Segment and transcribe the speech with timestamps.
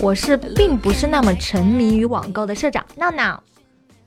[0.00, 3.42] 我是并不是那么沉迷于网购的社长闹闹。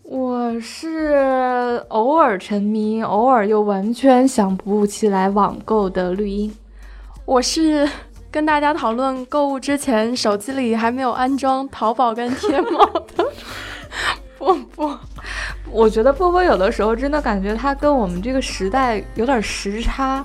[0.04, 6.56] 我是偶尔沉迷，偶尔又完全想不起来网购的绿茵。
[7.26, 7.90] 我是
[8.32, 12.86] 跟大家讨论购物之前手机里还没有安装淘宝跟天猫
[13.18, 13.26] 的
[14.38, 15.00] 波波。
[15.72, 20.24] 我觉得波波有的时候真的感觉他跟我们这个时代有点时差，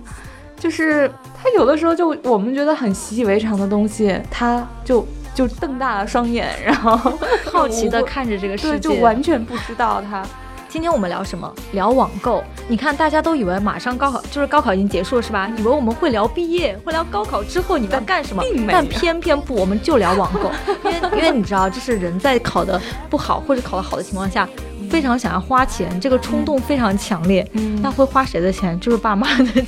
[0.58, 5.04] 就是他有的时候就我们觉得很习以为常的东西，他就。
[5.34, 7.12] 就瞪大了双眼，然后
[7.52, 10.24] 好奇的看着这个世界，就完全不知道他。
[10.68, 11.52] 今天我们聊什么？
[11.72, 12.42] 聊网购。
[12.66, 15.48] 你看，大家都以为马上高考就是高考已经结束了，是吧？
[15.56, 18.42] 以为我们会聊毕业，会聊高考之后你们要干什么？
[18.70, 20.50] 但偏偏不，我们就聊网购，
[20.90, 24.48] 因为因为你知道，就是人在考的不好或者考的好的情况下。
[24.90, 27.44] 非常想要花钱，这个冲动非常强烈。
[27.54, 28.78] 嗯，那会花谁的钱？
[28.78, 29.64] 就是爸妈的钱。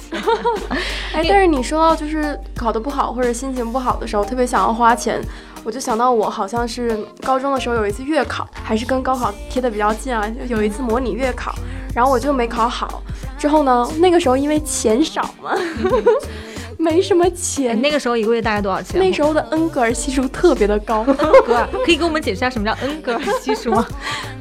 [1.14, 5.20] 哎，但是你说到就是考得不好或者心情不好的时候，特别想要花钱，
[5.66, 11.52] 我就想到我好像是高中的时候有一次月考，还是跟高考贴的比较近啊，有一次模拟月考，
[11.92, 13.02] 然后我就没考好。
[13.36, 15.50] 之后呢，那个时候因为钱少嘛。
[16.78, 19.00] 没什么钱，那个时候一个月大概多少钱？
[19.00, 21.02] 那时候的恩格尔系数特别的高。
[21.02, 23.84] 格尔，可以给我们解释一下什么叫恩格尔系数吗？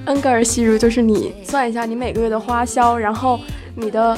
[0.06, 3.40] 恩格尔系数就是你算一下你每个月的花销，然后
[3.76, 4.16] 你的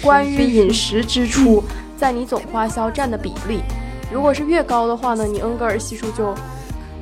[0.00, 1.64] 关于饮食支出
[1.96, 3.62] 在你总花销占的比例。
[4.12, 6.34] 如果是越高的话呢，你恩格尔系数就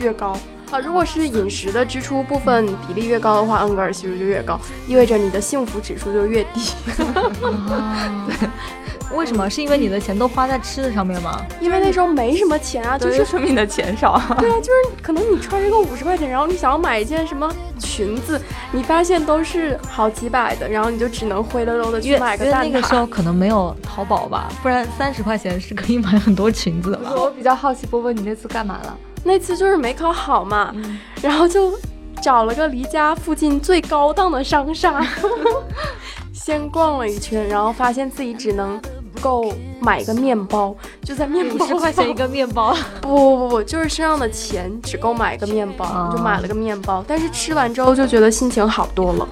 [0.00, 0.36] 越高。
[0.70, 6.72] 啊，如果是饮食的支出部分比例越高的话，恩格尔系数就越高，意味着你的幸福指数就越低。
[6.96, 8.48] 对
[9.16, 9.48] 为什么？
[9.48, 11.44] 是因为你的钱都花在吃的上面吗？
[11.60, 14.20] 因为那时候没什么钱啊，就是说明你的钱少。
[14.38, 18.40] 对啊，就是可能你穿一个五十块钱，然后你想要买一件什么裙子，
[18.72, 22.68] 你发现都是好几百的，然后你就只能灰溜溜的去买个蛋挞。
[22.68, 27.12] 那个时候可能没有淘宝吧，不然三十块钱是可以买很多裙子的吧。
[27.16, 28.96] 我比较好奇，波波，你那次干嘛了？
[29.22, 30.74] 那次就是没考好嘛，
[31.22, 31.72] 然后就
[32.20, 35.04] 找了个离家附近最高档的商厦，
[36.32, 38.80] 先逛了一圈，然后发现自己只能。
[39.20, 42.76] 够买个面包，就在面包十块钱一个面包。
[43.00, 47.04] 不不不不，就是身上的钱只够买个面包，就买了个面包。
[47.06, 49.28] 但是吃完之后就觉得心情好多了。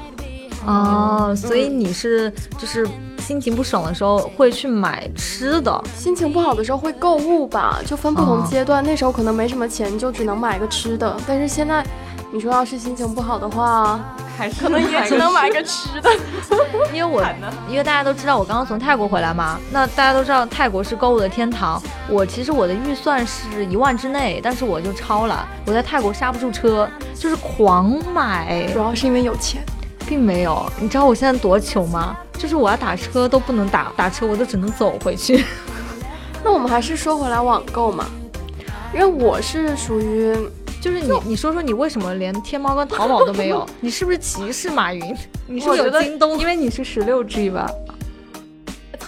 [0.64, 2.86] 哦，所以你是就是
[3.18, 8.84] 心情不爽的时候会去买吃的，心情不好的时候会购物吧，就分不同阶段。
[8.84, 11.16] 那时候可能没什么钱，就只能买个吃的。
[11.26, 11.84] 但是现在，
[12.32, 14.00] 你说要是心情不好的话。
[14.34, 16.10] 还可能也只能买个吃的，
[16.90, 17.22] 因为我
[17.68, 21.80] 因为大家都知道我刚刚从泰国回来嘛，那大家都知道泰国是购物的天堂。
[22.08, 25.46] 我其实我的预算是一万之内，但是我就超了。
[25.66, 28.66] 我在泰国刹不住车，就是狂买。
[28.72, 29.62] 主要是因为有钱，
[30.06, 30.66] 并没有。
[30.80, 32.16] 你知道我现在多穷吗？
[32.38, 35.44] 就是我要打车都不能打，打车我都只能走回去。
[36.42, 38.06] 那我们还是说回来网购嘛，
[38.94, 40.34] 因为我是属于。
[40.82, 43.64] 就是你，你说说你为什么连天猫跟淘宝都没有？
[43.80, 45.16] 你是不是歧视马云？
[45.46, 46.36] 你是有京东？
[46.40, 47.70] 因为你是十六 G 吧？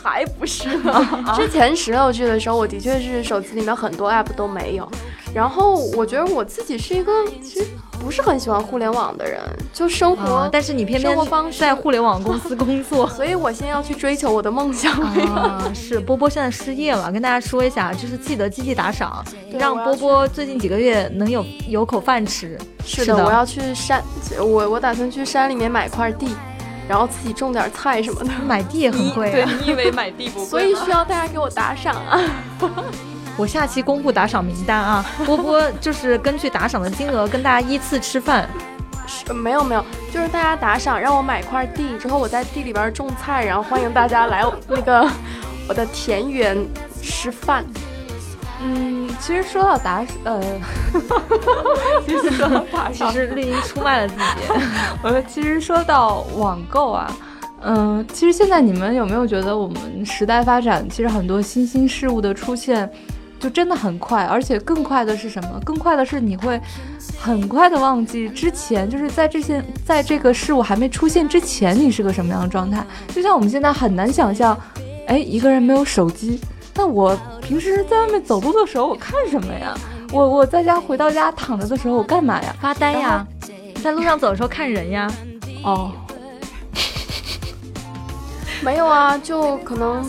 [0.04, 1.02] 才不是呢！
[1.34, 4.86] 之前十六 G 的时候，我的确是手机里面很多 App 都没有。
[5.34, 7.10] 然后我觉得我自己是一个
[7.42, 7.66] 其实
[7.98, 9.40] 不是很喜欢互联网的人，
[9.72, 11.16] 就生活，但是你偏偏
[11.58, 14.92] 在互联网公司工作， 所以我现在要去追求我的梦想。
[14.92, 19.24] 啊，是波波现在失业了，跟大家说一下，就是记得积极打赏，
[19.58, 22.56] 让波波最近几个月能有有口饭吃。
[22.84, 24.00] 是的，我要去山，
[24.38, 26.28] 我我打算去山里面买块地，
[26.88, 28.30] 然后自己种点菜什么的。
[28.46, 30.46] 买地也很贵，对你以为买地不贵？
[30.46, 32.20] 所以需要大家给我打赏啊。
[33.36, 38.48] 我下期公布打赏名单啊，波波就是根据打赏的金额跟大家依次吃饭。
[39.34, 45.08] 没有没有，就是大家打赏让我买块地，之后我在地里边种菜，然后欢迎大家来那个
[45.68, 46.56] 我的田园
[47.02, 47.64] 吃饭。
[48.64, 50.40] 嗯，其实说到打呃，
[52.06, 54.22] 其实说到打赏，其实绿茵出卖了自己。
[55.04, 57.12] 我其实说到网购啊，
[57.62, 62.90] 嗯，其实现在你们有没有觉得我们时代发展，其实很多新兴事物的出现。
[63.40, 65.60] 就真的很快，而且更快的是什么？
[65.66, 66.58] 更快的是你会
[67.20, 72.82] 很快的忘记之前，就是在这些在这个事物还没出现之前，你是个什么样的状态？
[73.08, 74.58] 就像我们现在很难想象，
[75.08, 76.40] 哎，一个人没有手机，
[76.74, 79.74] 那我平时在外面走路的时候，我看什么呀？
[80.12, 82.54] 我我在家回到家躺着的时候，我干嘛呀？
[82.60, 83.26] 发呆呀，
[83.82, 85.10] 在路上走的时候看人呀。
[85.62, 85.92] 哦，
[88.62, 90.04] 没有啊，就可能。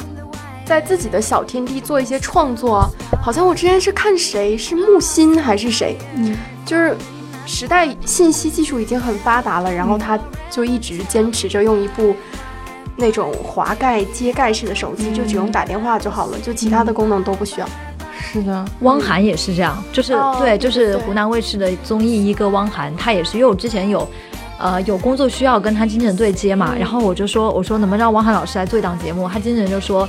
[0.65, 2.89] 在自己的小天地做一些创作，
[3.21, 6.35] 好像我之前是看谁是木心还是谁，嗯，
[6.65, 6.97] 就是
[7.45, 10.19] 时代信息技术已经很发达了，然后他
[10.49, 12.15] 就一直坚持着用一部
[12.97, 17.67] 那种滑盖揭盖式的手机，就只用打电话就好了，就其他的功能都不需要。
[18.17, 24.07] 是的，汪涵也是这样，就是对，就是湖南卫视的综艺一哥汪涵，他也是，因为我之前有，
[24.59, 30.07] 呃，有工作需要跟他经纪人对接嘛，然后我就说，我说能不能让汪涵老师来做一档节目，他经纪人就说。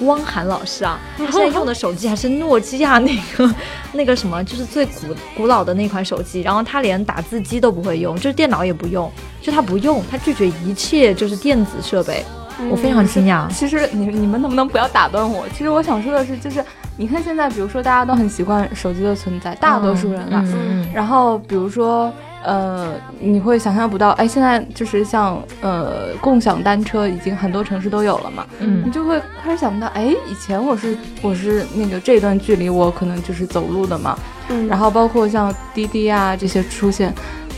[0.00, 3.54] 汪涵老师啊， 他现在用的手机还是诺基亚那个
[3.92, 6.40] 那个什么，就是最古古老的那款手机。
[6.40, 9.10] 然后他连打字机都不会用，就是电脑也不用，
[9.40, 12.24] 就他不用，他拒绝一切就是电子设备。
[12.70, 13.48] 我非常惊讶。
[13.52, 15.44] 其实你你们能不能不要打断我？
[15.56, 16.64] 其实我想说的是，就是
[16.96, 20.44] 你看现在，比如说大家都很习惯手机的存在，大多数人啊，
[20.92, 22.12] 然后比如说。
[22.44, 34.18] 呃，你会想象不到，哎，现在就是像呃，共享单车已经很多城市都有了嘛，嗯，你就会开始想不到，哎，以前我是我是那个这段距离我可能就是走路的嘛，
[34.48, 37.14] 嗯，然后包括像滴滴啊这些出现，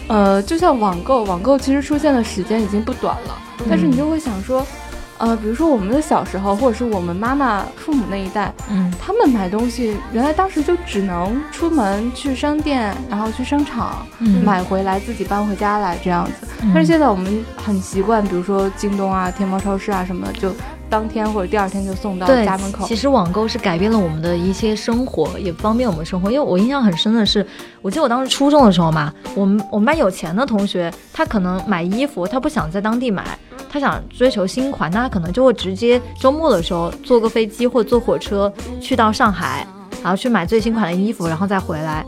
[0.06, 3.38] 呃，就像网购，网购其实出现的时间已经不短了，
[3.70, 4.62] 但是你就会想说。
[5.18, 14.06] 呃，比如说我们的小时候，或者是我们妈妈、父母那一代，嗯，他们买东西，原来当时就只能出门去商店，然后去商场
[14.44, 16.46] 买回来，自己搬回家来这样子。
[16.74, 20.52] 但是现在我们很习惯，比如说京东啊、天猫超市啊什么的，就
[20.88, 22.86] 当天或者第二天就送到家门口。
[22.86, 26.30] 其实网购是改变了我们的一些生活，也方便我们生活。
[26.30, 27.46] 因为我印象很深的是，
[27.82, 33.38] 我记得我当时初中的时候嘛，我们我们班有钱的同学，他可能买衣服，他不想在当地买。
[33.70, 39.66] 他想追求新款，那他可能就会直接周末的时候坐个飞机或者坐火车去到上海，
[40.00, 42.06] 然后去买最新款的衣服，然后再回来。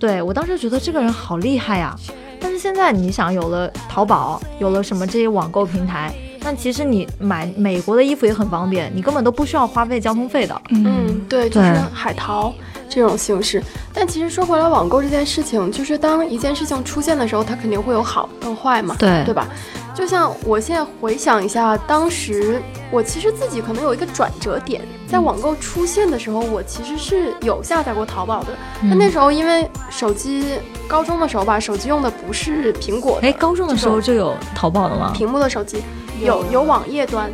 [0.00, 1.94] 对我当时觉得这个人好厉害呀。
[2.40, 10.62] 但是现在你想，有了淘宝，有了什么这些网购平台，那其实你买美国的衣服也很方便，你根本都不需要花费交通费的。
[10.70, 12.52] 嗯，对，就是海淘
[12.88, 13.62] 这种形式。
[13.92, 19.46] 但其实说回来，网购这件事情，就是当一件事情出现的时候，它肯定会有好跟坏嘛，对对吧？
[19.94, 28.48] 就像我现在回想一下，当时我其实自己可能有一个转折点，在网购出现的时候，我其实是有下载过淘宝的。
[28.80, 30.54] 那那时候因为手机，
[30.88, 33.18] 高中的时候吧，手机用的不是苹果。
[33.20, 35.12] 哎，高中的时候就有淘宝了吗？
[35.14, 35.82] 屏幕的手机
[36.20, 37.30] 有有网页端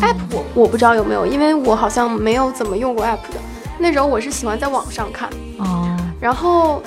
[0.00, 3.38] ，app 我我不知道有没有，因为我好像没有怎么用过 app 的。
[3.78, 5.28] 那时候我是喜欢在网上看。
[5.58, 5.96] 哦。
[6.20, 6.82] 然后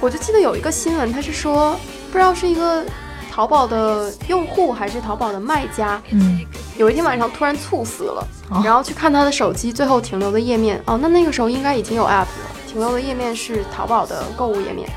[0.00, 1.76] 我就记得有一个新闻，他是说
[2.10, 2.84] 不知道是一个。
[3.28, 6.40] 淘宝的用户还是淘宝的卖家，嗯，
[6.78, 8.26] 有一天晚上突然猝死了，
[8.64, 12.28] 然后去看他的手机，最后停留的页面，哦，那那个时候应该已经有 app 了，
[12.66, 14.88] 停留的页面是淘宝的购物页面。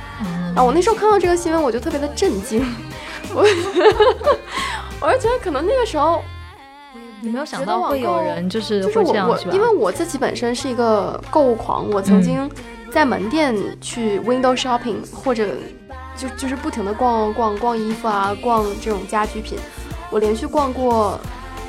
[0.56, 2.66] 啊，我那时候看到这个新闻，我就特别的震惊，
[3.36, 3.45] 我，
[5.01, 6.22] 我就觉得可能那个时候，
[7.22, 12.50] 你没有想到会有人就是就是我我，因为我自己本身是一个购物狂，我曾经
[12.92, 15.48] 在门店去 window shopping 或者。
[16.18, 19.57] 就就是不停的逛逛逛衣服啊，逛这种家居品，
[20.10, 21.18] 我连续逛过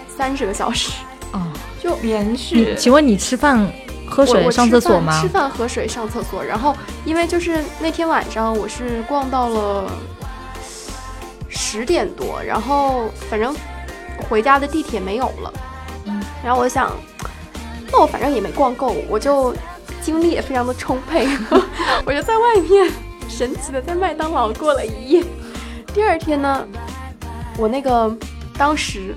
[0.08, 0.90] 三十个小时
[1.30, 2.74] 啊，就连续。
[2.76, 3.64] 请问你吃饭、
[4.08, 5.22] 喝水、上厕所吗？
[5.22, 6.42] 吃饭、喝水、上厕所。
[6.42, 6.74] 然后
[7.04, 9.88] 因为就是那天晚上我是逛到了
[11.50, 13.54] 十点多，然后反正
[14.28, 15.52] 回家的地铁没有了，
[16.06, 16.90] 嗯，然后我想，
[17.92, 19.54] 那我反正也没逛够，我就
[20.00, 21.28] 精力也非常的充沛，
[22.06, 22.90] 我就在外面。
[23.28, 25.24] 神奇的，在麦当劳过了一夜。
[25.94, 26.66] 第二天呢，
[27.56, 28.12] 我那个
[28.58, 29.14] 当时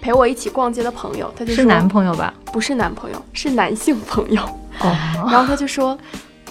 [0.00, 2.34] 陪我一起逛街的朋友，他就是男朋友吧？
[2.46, 4.42] 不是男朋友，是男性朋友。
[4.80, 4.96] 哦。
[5.30, 5.96] 然后他就说：“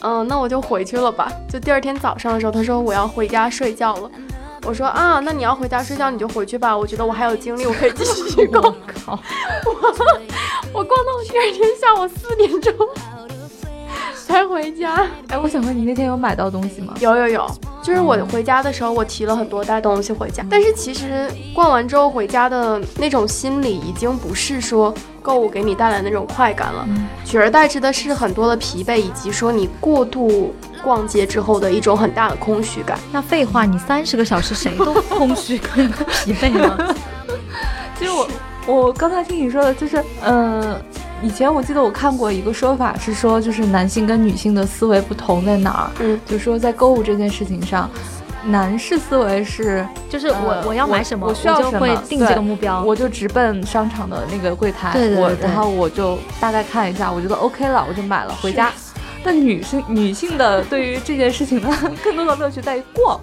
[0.02, 4.10] 嗯，那我就回去了吧。”就第二天早上的时候，他说：“我要回家睡觉了。”
[4.64, 6.78] 我说：“啊，那你要回家睡觉，你就回去吧。
[6.78, 8.64] 我觉得我还有精力，我可以继续 逛。
[8.64, 8.72] ”我
[9.06, 9.20] 靠！
[9.66, 9.72] 我
[10.74, 12.74] 我逛到第二天下午四点钟。
[14.32, 15.06] 才回家。
[15.28, 16.94] 哎，我想问你那天有买到东西吗？
[17.00, 17.52] 有有有，
[17.84, 20.46] 就是我回家的时候，我提了很多袋东西回家。
[20.50, 26.88] 但是其实逛完之后回家的那种心理，已经不是说购物给你带来那种快感了，
[27.26, 32.98] 取而代之的是很多的疲惫，以及说你过度逛街之后的一种很大的空虚感。
[33.12, 35.90] 那废话，你三十个小时谁都空虚跟
[36.24, 36.96] 疲惫吗？
[38.00, 38.28] 其实我
[38.66, 40.82] 我刚才听你说的，就是嗯。
[41.22, 45.92] 以前我记得我看过一个说法，是说就是男性跟女性的思维不同在哪儿？
[46.00, 47.90] 嗯，就是说在购物这件事情上，
[48.46, 58.72] 男士思维是就是我我要买什么，我需要什么，会定这个目标，我就直奔商场的那个柜台，对对，然后我就大概看一下，我觉得 OK 了，我就买了回家。
[59.24, 61.70] 但女性女性的对于这件事情呢，
[62.04, 63.20] 更多的乐趣在于逛。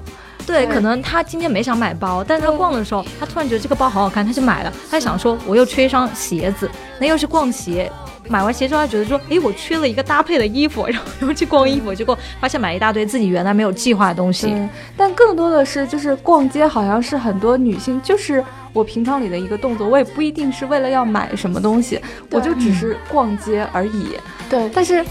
[0.49, 4.73] 对，可能他今天没想买包，但是他逛的时候，他突然觉得这个包好好看，他就买了。
[4.91, 7.93] 他想说，我又缺一双鞋子，那又是逛鞋，
[8.31, 14.57] 买完鞋之后，觉得说，哎，我缺了一个搭配的衣服， 然后又去逛衣服，结果发现买一大堆自己原来没有计划的东西。
[14.97, 22.01] 但更多的是，就是逛街好像是很多女性，就是我平常里的一个动作，我也不一定是为了要买什么东西，
[22.31, 24.17] 我就只是逛街而已。
[24.49, 25.05] 对，但是。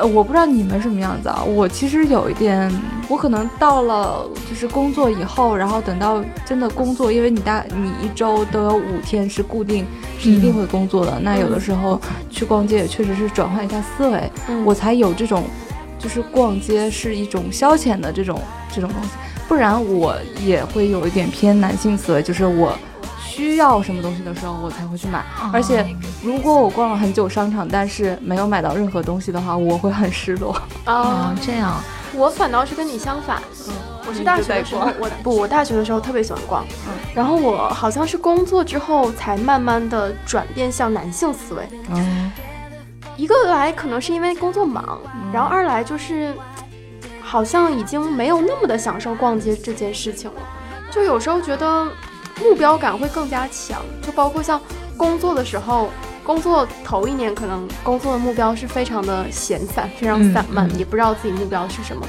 [0.00, 1.42] 呃，我不知道你们什么样子啊。
[1.42, 2.70] 我其实有一点，
[3.08, 9.84] 我可能到了就是工作以后，然后等到真的工作，因为你大你一周都有五天是固定，
[10.18, 11.18] 是一定会工作的。
[11.20, 12.00] 那有的时候
[12.30, 14.30] 去逛街也确实是转换一下思维，
[14.64, 15.44] 我才有这种，
[15.98, 18.40] 就是逛街是一种消遣的这种
[18.72, 19.10] 这种东西。
[19.48, 20.14] 不然我
[20.44, 22.78] 也会有一点偏男性思维，就是我。
[23.38, 25.24] 需要什么东西的时候，我才会去买。
[25.52, 25.86] 而且，
[26.24, 30.60] 如果我逛了很久商场，但是没有买到任何东西的话，我会很失落。
[30.86, 31.80] 哦，这样，
[32.14, 33.40] 我反倒是跟你相反。
[33.68, 33.74] 嗯，
[34.08, 36.64] 我是大学的时候，我不，我大学的时候特别喜欢逛。
[36.88, 41.62] 嗯，然后我好像是工作之后才慢慢的转变向男性思维。
[41.90, 42.32] 嗯，
[43.16, 44.98] 一个来可能是因为工作忙，
[45.32, 46.34] 然后二来就是
[47.22, 50.40] 好像已经没有那么的享受逛街这件事情了。
[50.90, 51.86] 就有时候觉得。
[52.42, 54.60] 目标感会更加强，就包括像
[54.96, 55.90] 工作的时候，
[56.24, 62.06] 工作头一年可能工作的目标是非常的闲散，非常散漫，也不知道自己目标是什么。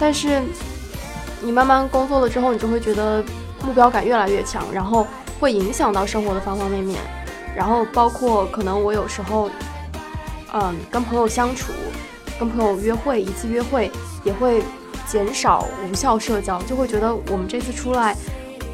[0.00, 0.42] 但是
[1.40, 3.22] 你慢慢工作了之后，你就会觉得
[3.64, 5.06] 目标感越来越强，然后
[5.38, 6.98] 会影响到生活的方方面面。
[7.54, 9.50] 然后包括可能我有时候，
[10.54, 11.72] 嗯，跟朋友相处，
[12.38, 13.90] 跟朋友约会，一次约会
[14.24, 14.62] 也会
[15.06, 18.16] 减少无效社交，就会觉得我们这次出来，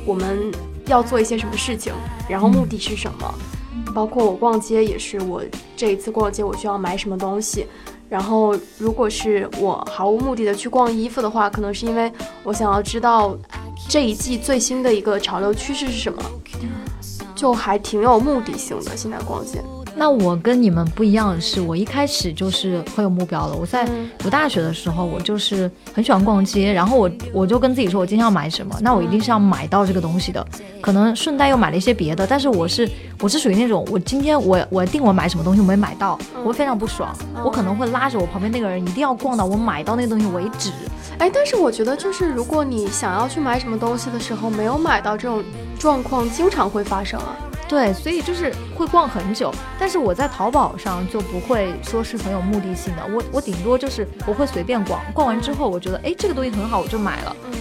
[0.07, 0.50] 我们。
[0.88, 1.92] 要做一些什么事情，
[2.28, 3.35] 然后目的是什么？
[3.95, 5.42] 包括我逛街也是，我
[5.76, 7.66] 这一次逛街我需要买什么东西。
[8.09, 12.11] 然后如果是我毫无目的的去逛衣服的话，可能是因为
[12.42, 13.37] 我想要知道
[13.88, 16.23] 这一季最新的一个潮流趋势是什么，
[17.35, 18.97] 就还挺有目的性的。
[18.97, 19.62] 现在逛街。
[19.99, 23.57] 那我跟你们不一样的是，我一开始就是很有目标的。
[23.57, 23.85] 我在
[24.17, 30.47] 读大学的时候，我就是很喜欢逛街，然后我我就跟自己说，我今天要买什么，那我一定是要买到这个东西的。
[30.81, 32.88] 可能顺带又买了一些别的，但是我是
[33.19, 37.12] 我是属于那种，我今天我我定我买什么东西，我没买到，我会非常不爽，
[37.45, 40.71] 我可能会拉着我旁边那个人一定要逛到我买到那个东西为止。
[41.19, 45.43] 哎，但是我觉得就是如果你想要去买什么东西的时候没有买到，这种
[45.76, 47.37] 状况经常会发生啊。
[47.69, 57.37] 对，所以就是会逛很久，但是我在淘宝上就不会说是很有目的性的，我我顶多就是我会随便逛，逛完之后我觉得哎这个东西很好，我就买了。
[57.45, 57.53] 嗯，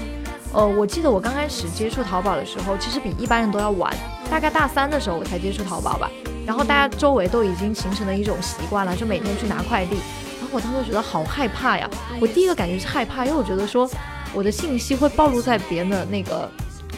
[0.54, 3.94] 呃，我记得我刚开始接触淘宝的时候，其实比一般人都要晚，
[4.32, 6.10] 大概大三的时候我才接触淘宝吧。
[6.46, 9.98] 然后大家周围都已经形成了一种习惯了，就每天去拿快递。
[10.40, 11.90] 然后我当时觉得好害怕呀，
[12.22, 13.90] 我第一个感觉是害怕，因为我觉得说
[14.34, 16.50] 我的信息会暴露在别人的那个。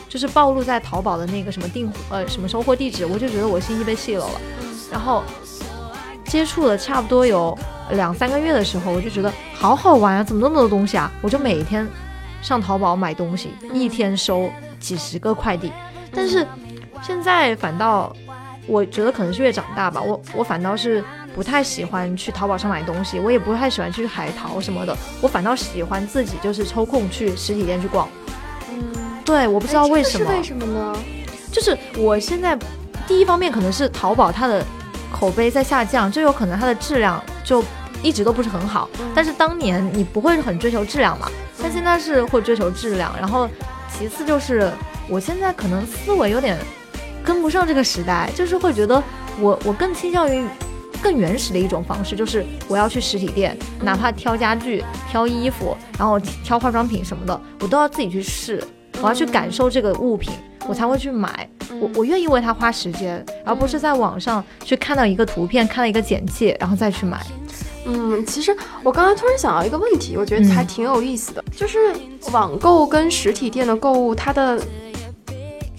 [0.10, 4.42] 就是暴露在淘宝的那个什么订呃什么收货地址，我就觉得我信息被泄露了。
[4.92, 5.24] 然后
[6.25, 7.58] 接触了差不多有
[7.92, 11.12] 两三个月的时候，我就觉得好好玩啊，怎么那么多东西啊？
[11.22, 11.88] 我就每天
[12.42, 14.50] 上淘宝买东西，一天收
[14.80, 15.72] 几十个快递。
[16.12, 16.46] 但是
[17.04, 18.12] 现在反倒
[18.66, 21.04] 我觉得可能是越长大吧，我我反倒是
[21.36, 28.10] 不太喜欢去淘宝上买东西，我也不太喜欢去海淘什么的，我反倒喜欢自己就是抽空去实体店去逛。
[29.29, 30.31] 对，我不知道为什么。
[30.31, 30.95] 为什么呢？
[31.51, 32.57] 就是我现在
[33.07, 34.65] 第一方面可能是淘宝它的
[35.12, 37.63] 口碑在下降，就有可能它的质量就
[38.01, 38.89] 一直都不是很好。
[39.13, 41.29] 但是当年你不会很追求质量嘛？
[41.62, 43.15] 但现在是会追求质量。
[43.19, 43.48] 然后
[43.95, 44.71] 其次就是
[45.07, 46.57] 我现在可能思维有点
[47.24, 49.03] 跟不上这个时代，就是会觉得
[49.39, 50.43] 我我更倾向于
[51.03, 58.63] 更原始的一种方式，就是我要去实体店，哪怕挑家具、挑衣服，然后挑化妆品什么的，我都要自己去试。
[59.01, 60.34] 我要去感受这个物品，
[60.68, 61.48] 我才会去买。
[61.79, 67.25] 我我愿意为它花时间，而不是在网上去看到一个图片，看到一个简介，然后再去买。
[67.86, 71.94] 嗯，其实我刚刚突然想到一个问题，我觉得还挺有意思的，就是
[72.32, 74.62] 网购跟实体店的购物，它的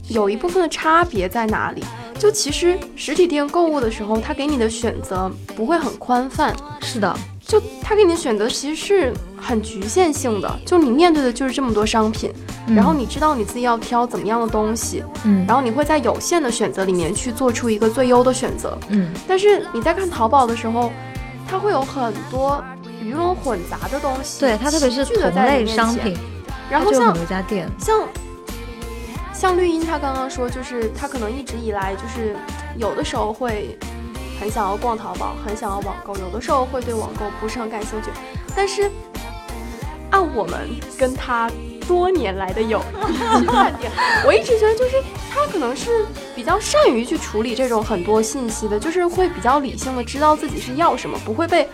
[0.08, 1.84] 有一部分的差别在哪里？
[2.18, 6.54] 就其实实体店购物的时候，它给你的选择不会很宽泛。
[6.80, 7.14] 是的。
[7.50, 12.32] 就他给你的选择其实是很局限性的，就你面对的就是这么多商品，
[12.76, 19.10] 然后你知道你自己要挑怎么样的东西，嗯，然后你会在有限的选择里面去做出一个最优的选择，嗯。
[19.26, 20.92] 但是你在看淘宝的时候，
[21.48, 22.62] 它会有很多
[23.02, 26.16] 鱼龙混杂的东西，对它特别是同类商品，
[26.70, 28.06] 然后像家店，像
[29.34, 32.36] 像绿茵，他刚刚说就是他可能一直以来就是
[32.76, 33.76] 有的时候会。
[34.40, 38.08] 很想要逛淘宝，很想要网购，有的时候会对网购不是很感兴趣。
[38.56, 38.90] 但是
[40.10, 40.68] 按我们
[40.98, 41.50] 跟他
[41.86, 42.80] 多年来的友
[43.42, 46.04] 谊我一直觉得就是他可能是
[46.34, 51.68] 比较善于去处理这种很多信息的，就是会比较理性的知道自己是要什么，不会被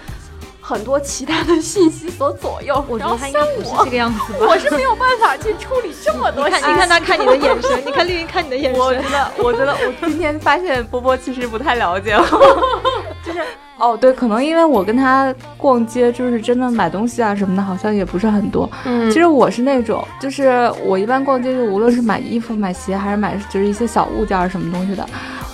[0.68, 2.85] 很多其他的信息所左右。
[2.88, 4.46] 我觉得他应该不是这个样子吧？
[4.49, 6.49] 我是没有办法去处理这么多。
[6.49, 8.82] 你看，你看他看你的眼神，你看丽云看你的眼神。
[8.82, 12.82] 我觉得，我觉得我今天发现波波其实不太了解我，
[13.25, 13.44] 就是。
[13.78, 18.68] 哦，对，可能因为我跟他逛街，就是真的买东西啊什么的，好像也不是很多。
[18.85, 25.06] 嗯，其实我是那种，就是我一般逛街，就无论是买衣服、买鞋，还是买就是一些小物件什么东西的，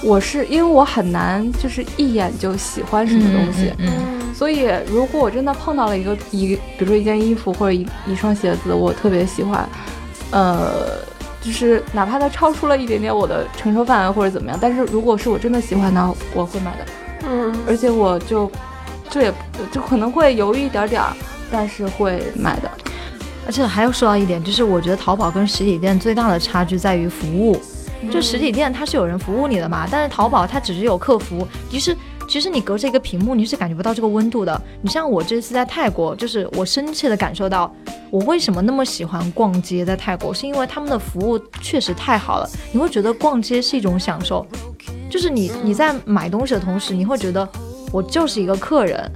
[0.05, 3.73] 我是因为我很难就是一眼就喜欢什么东西。
[3.79, 9.69] 嗯，所以如果我真的碰到了一个一，比如说一件衣服或者一一双鞋子，我特别喜欢，
[10.31, 10.71] 呃，
[11.41, 16.87] 就是哪怕它超出了一点点我的承受范围或者怎么样，但是如果是我真的喜欢的，我会买的。
[17.25, 18.51] 嗯，而且我就，
[19.11, 19.35] 这也
[19.71, 21.15] 就可能会犹豫一点点儿，
[21.51, 22.71] 但是会买的。
[23.45, 27.61] 而且还要说到一点，就是我觉得淘宝跟实体店最大的差距在于服务。
[28.11, 31.97] 就实体店它是有人服务你的嘛，但是淘宝它只是有客服，其实
[32.29, 34.61] 其实你隔着一个屏幕你是感觉不到这个温度的。
[34.81, 37.73] 你像我这次在泰国，就是我深切的感受到，
[38.11, 44.45] 我为什么那么喜欢逛街在泰国，是因为他们的服务确实太好了，你会觉得逛街是一种享受。
[45.13, 47.47] 就是你你在买东西的同时，你会觉得
[47.93, 49.13] 我就是一个客人，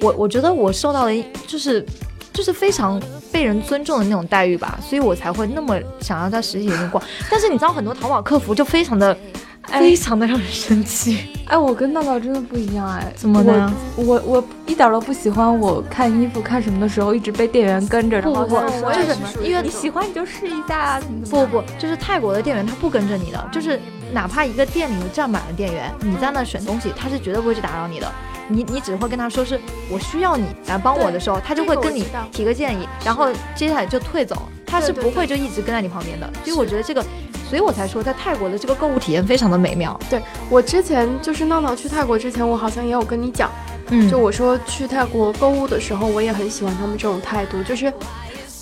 [0.00, 1.10] 我我觉得我受到了
[1.48, 1.84] 就是
[2.32, 3.02] 就是非常
[3.32, 7.02] 被人尊重的那种待遇吧，所以我才会那么想要在实体店逛。
[7.28, 9.18] 但是你知道很多淘宝客服就非常的
[9.66, 11.28] 非常的让人生气。
[11.46, 13.72] 哎，我跟闹闹真的不一样哎，怎么的？
[13.96, 18.20] 我我一点都不喜欢我看衣服看什么的时候一直被店员跟着。
[18.22, 18.56] 不不不，
[18.92, 21.00] 就是因为你喜欢你就试一下。
[21.30, 23.80] 不不不，就是泰国的店员他不跟着你的，就是。
[24.14, 28.10] 哪怕一个店里面站满了店员，你在那选东西，他是绝对不会去打扰你的。
[28.46, 34.48] 你你只会跟他说是我需要你来帮我的时候，他就会跟你提个建议，然后接下来就退走。
[34.64, 36.30] 他是不会就一直跟在你旁边的。
[36.44, 37.04] 所以我觉得这个，
[37.48, 39.98] 所以我才说在泰国的这个购物体验非常的美妙。
[40.10, 43.50] 对我之前就是闹闹去泰国之前，我好像也有跟你讲，
[43.88, 47.92] 嗯，就我说去泰国购物的时候，我也很喜欢他们这种态度，就是。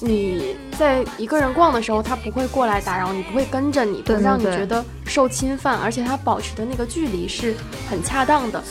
[0.00, 7.54] 你在一个人逛的时候，他不会过来打扰你，不会跟着你，不让你觉得受侵犯，而且他保持的那个距离是
[7.88, 8.62] 很恰当的。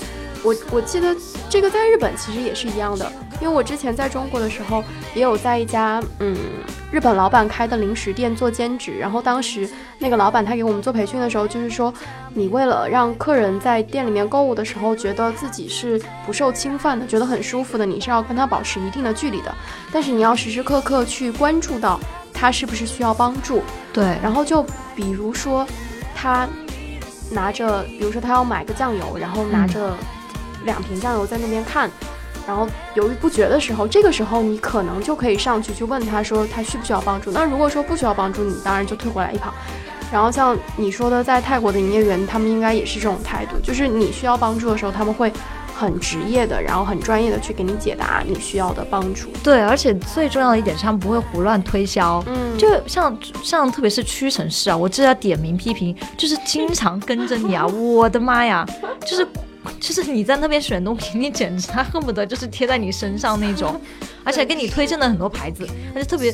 [0.44, 1.16] 我我记得
[1.50, 6.36] 这个在日本其实也是一样的，因为我之前在中国的时候也有在一家嗯
[6.92, 9.68] 日本老板开的零食店做兼职，然后当时
[10.00, 11.94] 那个老板他给我们做培训的时候，就是说
[12.34, 19.54] 你为了让客人在店里面购物的时候觉得自己是不受侵犯的，觉得很舒服的，你是要跟他保持一定的距离的，
[19.92, 22.00] 但是你要时时刻刻去关注到
[22.34, 23.62] 他是不是需要帮助。
[23.92, 24.64] 对，然后就
[24.96, 25.68] 比如说
[26.16, 26.48] 他
[27.32, 29.94] 拿着，比如说他要买个酱油，然后拿着。
[30.66, 31.92] 两瓶酱油在那边看，
[32.46, 37.32] 然后犹豫不决的时候，这个时候你可能就可以上去去问他说他需不需要帮助。
[37.32, 39.54] 那如果说不需要帮助，你当然就退回来一旁。
[40.12, 45.32] 然后像你说的，在泰国的营业员，他们应该也是这种态度，就是你需要帮助的时候，他们会
[45.74, 49.30] 很职业的，然后很专业的去给你解答你需要的帮助。
[49.42, 52.24] 对，而且最重要的一点是他们不会胡乱推销。
[52.28, 58.64] 嗯， 就像像特别是屈臣氏啊，我这要点名批评，就是经常跟着你啊，我的妈呀，
[59.06, 59.26] 就是。
[59.80, 63.80] 就是你在那边选东西， 你简直他恨不得就是贴在你身上那种，
[64.24, 66.34] 而且给你推荐了很多牌子，而且特别，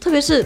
[0.00, 0.44] 特别是，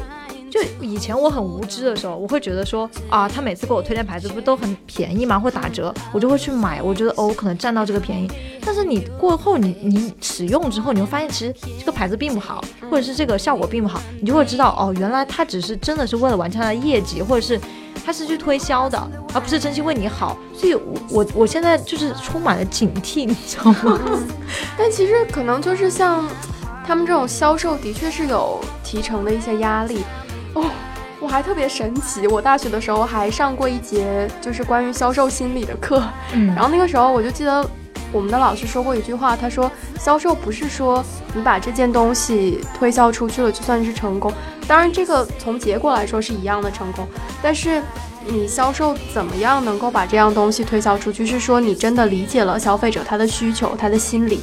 [0.51, 5.39] 就以前我很无知的时候，我会觉得说啊，他每次给我推荐牌子不都很便宜吗？
[5.39, 8.31] 或打折，我就会去买，我觉得哦，可能占到这个便宜。
[8.65, 17.61] 但是你过后你你使用之后，你会发现其实这个牌子并不好，或者是这个效果并不好，你就会知道哦，原来他只是真的是为了完成他的业绩，或者是。
[18.05, 23.99] 他是去推销的，而不是真心为你好，所以，我我我现在就是充满了警惕，你知道吗？
[24.77, 26.29] 但其实可能就是像
[26.87, 30.05] 他们这种销售，的确是有提成的一些压力
[30.53, 30.65] 哦。
[31.21, 36.03] 我还特别神奇，我大学的时候还上过一节就是关于销售心理的课，
[36.35, 37.67] 嗯，然后那个时候我就记得
[38.15, 44.33] 我们的老师说过一句话，他说销售不是说你把这件东西推销出去了就算是成功。
[44.69, 47.07] 当然，这个从结果来说是一样的成功，
[47.43, 47.83] 但是
[48.25, 51.27] 你销售怎么样能够把这样东西推销出去？
[51.27, 54.41] 是说你真的理解了消费者他的需求、他的心理，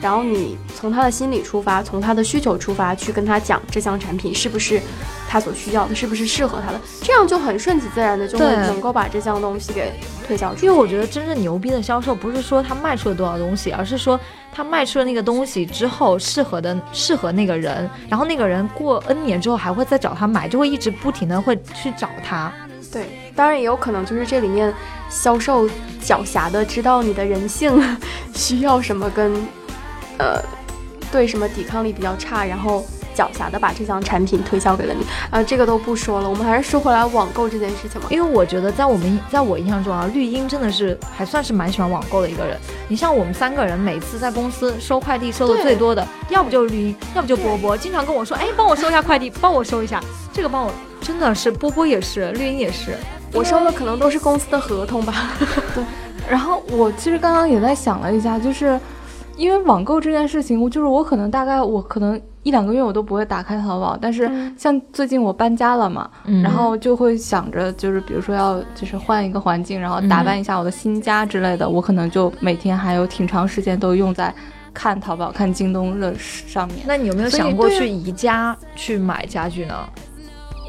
[0.00, 4.80] 然后你从他的心理出发，从他的需求出发去跟他讲这项产品是不是
[5.28, 9.92] 他所需要的，是不是适合他的，这样就很顺其自然的就会能够把这项东西给
[10.26, 10.66] 推销出去。
[10.66, 14.18] 因为我觉得真正牛逼的销售不是说他卖出了多少东西，而是说。
[14.52, 22.52] 他卖出了那个东西之后，适合的适合那个人，然后那个人过 N 年之后还会再找他买，就会一直不停的会去找他。
[22.92, 24.74] 对，当然也有可能就是这里面
[25.08, 25.68] 销售
[26.02, 27.80] 狡黠的，知道你的人性
[28.34, 29.32] 需要什么，跟
[30.20, 30.38] 呃
[31.10, 32.84] 对什么抵抗力比较差，然后
[33.16, 38.06] 狡黠的把这项产品推销给了你啊，这个都不说了，我们还是说回来网购这件事情吧。
[38.10, 42.56] 因为我觉得在我们在我印象中啊，绿茵真的是还算是蛮喜欢网购的一个人。
[42.86, 50.00] 你像我们三个人，每次在公司收快递收的最多的，要不就是绿茵，要不就波波，经常跟我说，哎，帮我收一下快递，帮我收一下，
[50.32, 52.96] 这个帮我，真的是波波也是，绿茵也是，
[53.32, 55.32] 我收的可能都是公司的合同吧。
[55.74, 55.82] 对，
[56.30, 58.78] 然后我其实刚刚也在想了一下，就是。
[59.40, 66.10] 因为网购这件事情，我就是我可能大概我可能一两个月我都不会打开淘宝，但是像最近我搬家了嘛，
[66.42, 74.32] 然后就会想着就是比如说要就是换一个环境，然后打扮一下我的新家之类的，我可能就每天还有挺长时间都用在
[74.74, 76.80] 看淘宝、看京东的上面。
[76.86, 79.74] 那你有没有想过去宜家去买家具呢？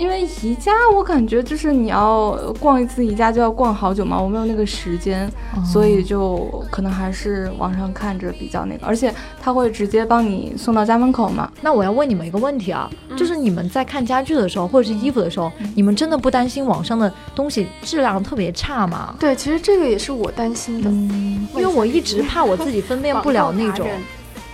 [0.01, 5.31] 因为宜家，我感觉就是你要逛一次宜家就要逛好久嘛，我没有那个时间，
[5.63, 11.51] 所以就可能还是网上看着比较那个，而且他会直接帮你送到家门口嘛。
[11.61, 19.13] 那我要问你们一个问题啊，就是你们在看家具的时候或者是衣服的时候，你们真的不担心网上的东西质量特别差吗？
[19.19, 23.87] 对，其实这个也是我担心的，因为我一直怕我自己分辨不了那种。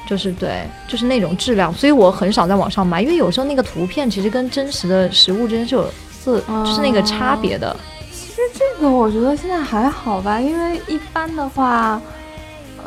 [0.08, 7.76] 就是对，就是那种质量，所以我很少在网上买，因为有时候那个图片其实跟真实的实物之间是有色，就是那个差别的。
[8.12, 12.02] 其实这个我觉得现在还好吧，因为一般的话，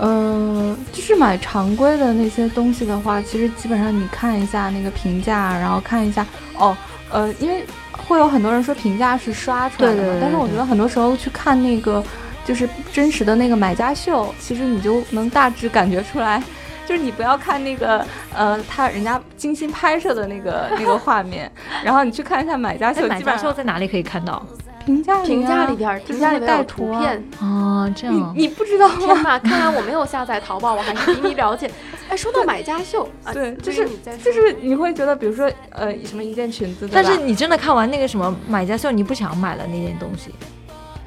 [0.00, 6.74] 嗯，就是买常规的那些东西的话，其实基本上你看一下那个评价，然后看一下哦，
[7.10, 12.02] 呃，因为会有很多人说评价是刷出来的，但是我觉得很多时候去看那个
[12.46, 16.42] 就是真实的那个买家秀，其实你就能大致感觉出来。
[16.90, 21.48] 就是你不要看那个，呃，他人家精心拍摄的那个那个画面，
[21.84, 23.06] 然后你去看一下买家秀。
[23.06, 24.44] 买家秀在哪里可以看到？
[24.84, 28.34] 评价评价里边，评价里边有图片啊，这样。
[28.36, 28.88] 你不知道？
[28.98, 29.38] 天哪！
[29.38, 31.70] 看来我没有下载淘宝，我还是比你了解。
[32.10, 33.88] 哎，说到买家秀，对，就是
[34.24, 40.34] 就是你会觉得，比如说，呃，什么一件裙子，但是你真的看完那个什么买家秀，你不想买了那件东西。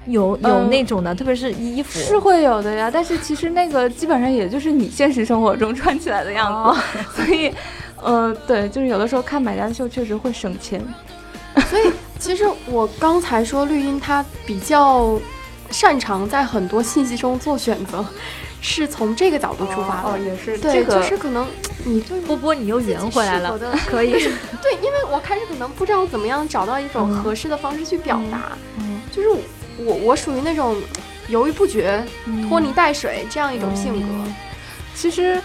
[0.05, 2.89] 有有那种的，特别是衣服是会有的呀。
[2.91, 7.53] 但是其实那个基本上也就是你现实生活中穿起来的样子， 所以，
[8.01, 10.83] 呃，对，就是有的时候看买家秀确实会省钱。
[11.69, 15.19] 所以其实我刚才说绿茵它比较
[15.69, 18.03] 擅长在很多信息中做选择，
[18.59, 20.09] 是从这个角度出发的。
[20.09, 21.47] 哦，也是，对，就是可能
[21.85, 24.11] 你对波波你又圆回来了， 可以。
[24.11, 29.37] 对，因为我开始可能不知道怎么样找到一种合适的方式去表达，嗯，就是我。
[29.77, 30.75] 我我属于那种
[31.29, 32.03] 犹豫不决、
[32.47, 34.07] 拖泥带水这样一种性格。
[34.93, 35.41] 其实，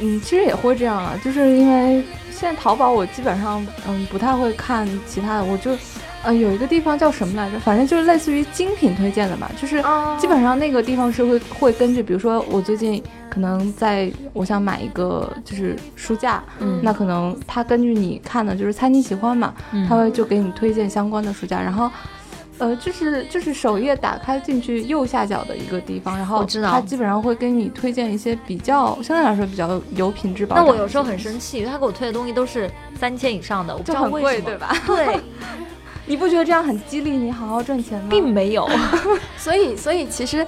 [0.00, 5.70] 嗯，其实也会这样啊，就是因为现在淘宝我基本上嗯不太会看其他的，我就
[6.22, 7.58] 呃有一个地方叫什么来着？
[7.60, 9.82] 反正就是类似于精品推荐的吧，就是
[10.18, 16.42] 基本上那个地方是会会根据，比如说我最近可能在我想买一个就是书架，
[16.82, 19.54] 那可能他根据你看的就是猜你喜欢嘛，
[19.88, 21.90] 他会就给你推荐相关的书架，然后。
[22.60, 30.46] 呃，就是就是首页打开进去右下角的一个地方，然后它基本上会给你推荐一些比较相对来说比较有品质。
[30.50, 34.76] 那我有时候很生气，因为他给我推的东西都是三千以上的，我不知道为什么，对吧？
[34.86, 35.20] 对，
[36.04, 38.08] 你不觉得这样很激励你好好赚钱吗？
[38.10, 38.68] 并没有，
[39.38, 40.46] 所以所以其实，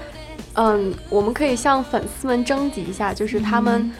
[0.54, 3.90] 嗯，我们可以向粉丝们征集一下，就是他们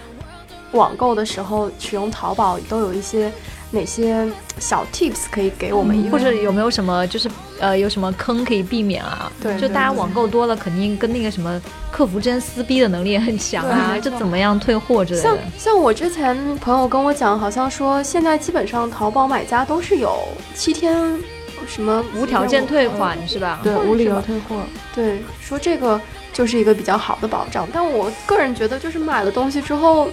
[0.72, 3.32] 网购的时候使用淘宝都有一些。
[3.72, 4.24] 哪些
[4.58, 6.10] 小 tips 可以给我们？
[6.10, 9.32] 或者有没有什么就是呃有什么坑可以避免啊？
[9.42, 13.98] 对，就大家网购多了，肯定跟那个什么客服之间撕逼的能力也很强啊。
[13.98, 15.24] 就怎么样退货之类的？
[15.24, 20.18] 像像我之前朋友跟我讲，好像说现在基本上淘宝买家都是有
[20.54, 21.18] 七天
[21.66, 23.60] 什么无条件退款是吧？
[23.62, 24.56] 对，无理由退货。
[24.94, 25.98] 对，说这个
[26.34, 27.66] 就是一个比较好的保障。
[27.72, 30.10] 但我个人觉得，就是买了东西之后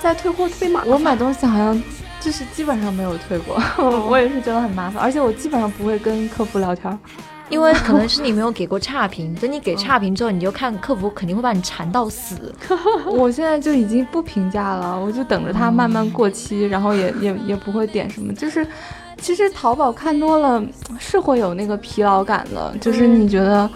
[0.00, 0.90] 再退货特别麻烦。
[0.90, 1.80] 我买东西好像。
[2.26, 3.56] 就是基本上没有退过，
[4.10, 6.98] 我也是觉得很麻烦，而且我基本上不会跟客服聊天，
[7.50, 12.52] 因为可能 是你没有给过差评，等你给差评之后，你就看客服肯定会把你缠到死。
[13.06, 18.34] 我现在就已经不评价了，我就等着它慢慢过期，然后也也也不会点什么。
[18.34, 18.66] 就是
[19.18, 20.60] 其实淘宝看多了
[20.98, 23.70] 是会有那个疲劳感的，就是你觉得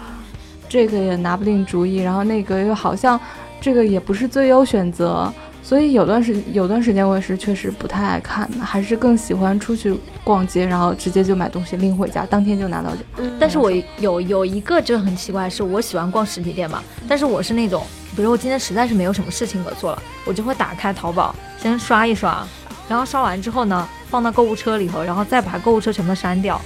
[0.67, 3.17] 这个也拿不定主意，然后那个又好像
[3.61, 5.33] 这个也不是最优选择。
[5.63, 13.01] 所以有段时有段时间我也是确实不太爱看的，还是更喜欢出去逛街，然后直接就买东西拎回家，当天就拿到家。
[13.39, 17.83] 但是我有有一个就很奇怪，是我喜欢逛实体店嘛，但是我是那种，
[18.15, 22.45] 比如我今天实在是没有什么事情可做了，我就会打开淘宝先刷一刷，
[22.89, 26.59] 然后刷完之后呢，放到购物车里头，然后再把购物车全部删掉。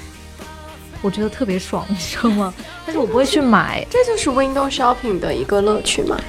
[1.06, 2.52] 我觉得特别爽，你知道吗？
[2.84, 6.20] 但是我不会去买，这就是 window shopping 的一个乐趣嘛。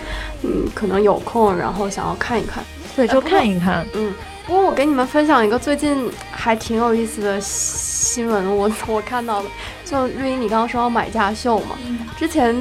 [0.43, 2.63] 嗯，可能有空，然后想要看一看，
[2.95, 3.87] 对，就看一看。
[3.95, 4.13] 嗯，
[4.47, 9.49] 不过我给你们分享一个最近还挺有意思的新闻，我 我看到的，
[9.83, 11.79] 就瑞英，你刚刚说要买家秀嘛？
[12.19, 12.55] 之前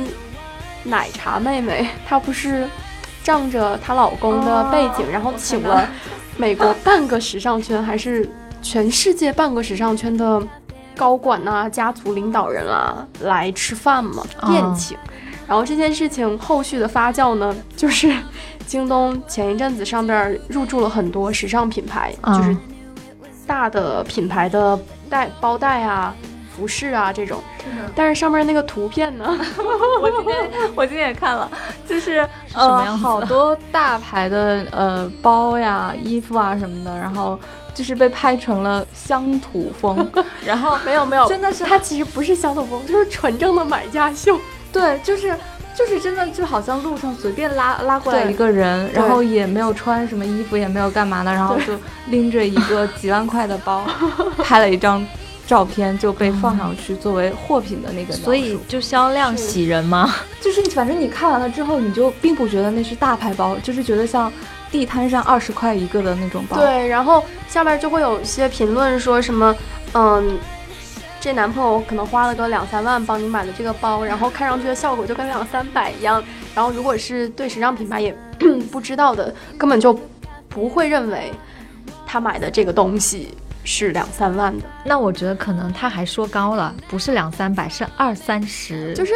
[0.84, 2.66] 奶茶妹妹她不是
[3.26, 5.86] 仗着她老公的背景，然后请了
[6.38, 8.30] 美国半个时尚圈还是
[8.62, 10.42] 全世界半个时尚圈的
[10.96, 14.98] 高管呐、家族领导人啊来吃饭嘛，宴请。
[15.48, 18.12] 然后这件事情后续的发酵呢，就是
[18.66, 22.58] 京东前一阵子上边入驻了很多时尚品牌，就是
[23.46, 26.16] 大的品牌的带包袋啊、
[26.56, 27.40] 服饰啊这种。
[27.96, 29.26] 但是上面那个图片呢，
[30.02, 31.50] 我今天我今天也看了，
[31.88, 37.40] 就是呃好多大牌的呃包呀、衣服啊什么的，然后
[37.76, 40.10] 就是被拍成了乡土风，
[40.44, 44.40] 然后没有没有，真的是它其实不是乡土风，就是纯正的买家秀。
[44.72, 45.36] 对，就是
[45.78, 51.74] 就是真的，就好像路上随便拉拉过来一个人，然后也没有穿什么衣服，也没有干嘛的，然后就
[52.08, 53.86] 拎着一个几万块的包，
[54.44, 55.06] 拍了一张
[55.46, 58.14] 照片就被放上去作为货品的那个。
[58.14, 60.14] 所以就销量喜人吗？
[60.42, 64.32] 就是反正你看完了之后，你就并不觉得那是大牌包，就是觉得像
[64.76, 66.58] 地摊上二十块一个的那种包。
[66.58, 69.56] 对，然后下面就会有一些评论说什么，
[69.94, 70.38] 嗯。
[71.22, 76.24] 这男朋友可能花了个两三万帮你买的这个包，然后看上去的效果就跟两三百一样。
[76.54, 78.16] 然后如果是对时尚品牌也
[78.72, 80.00] 不知道的，根本就
[80.48, 81.32] 不会认为
[82.06, 83.34] 他买的这个东西
[83.66, 84.64] 是两三万的。
[84.86, 88.94] 那我觉得可能他还说高了，不是两三百，是二三十。
[88.94, 89.12] 就是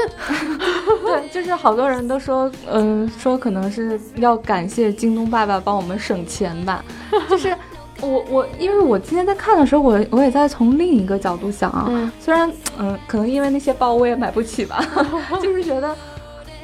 [1.05, 6.83] 对，就是好多人都说，嗯，说可能是要感谢京东爸爸帮我们省钱吧，
[7.29, 7.55] 就是。
[8.01, 14.81] 我我，因为我今天在看的时候，我我也在从另一个角度想啊，虽然嗯，可能因为那些包我也买不起吧，
[15.43, 15.93] 就是觉得，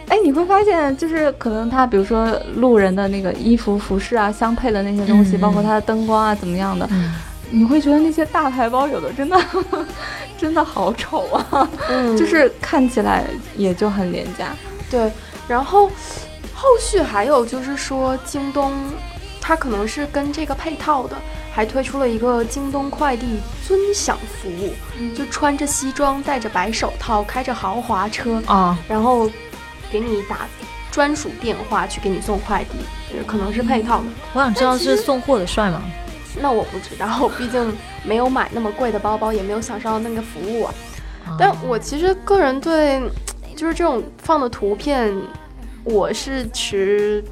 [0.07, 6.87] 哎，你会发现，就是可能他比如说路人的那个衣服服饰啊，相配的那些东西，包括它的灯光啊怎么样的，
[7.51, 9.39] 你会觉得那些大牌包有的真的
[10.37, 11.67] 真的好丑啊，
[12.17, 14.55] 就是看起来也就很廉价。
[14.89, 15.11] 对，
[15.47, 15.87] 然后
[16.53, 18.73] 后续还有就是说京东。
[19.47, 21.15] 它可能是跟这个配套的，
[21.53, 24.73] 还推出了一个京东快递尊享服务，
[25.15, 29.29] 就穿着西装，戴着白手套，开着豪华车啊，然后
[29.91, 30.47] 给你打
[30.89, 34.05] 专属电话去给你送快递，可能是配套的。
[34.33, 35.79] 我想知道是送货的帅吗？
[36.45, 40.71] 那我不知道，毕竟没有买那么贵的包包，也没有享受到那个服务啊。
[41.39, 43.01] 但我其实个人对，
[43.55, 45.11] 就是这种放的图片，
[45.83, 47.23] 我是持。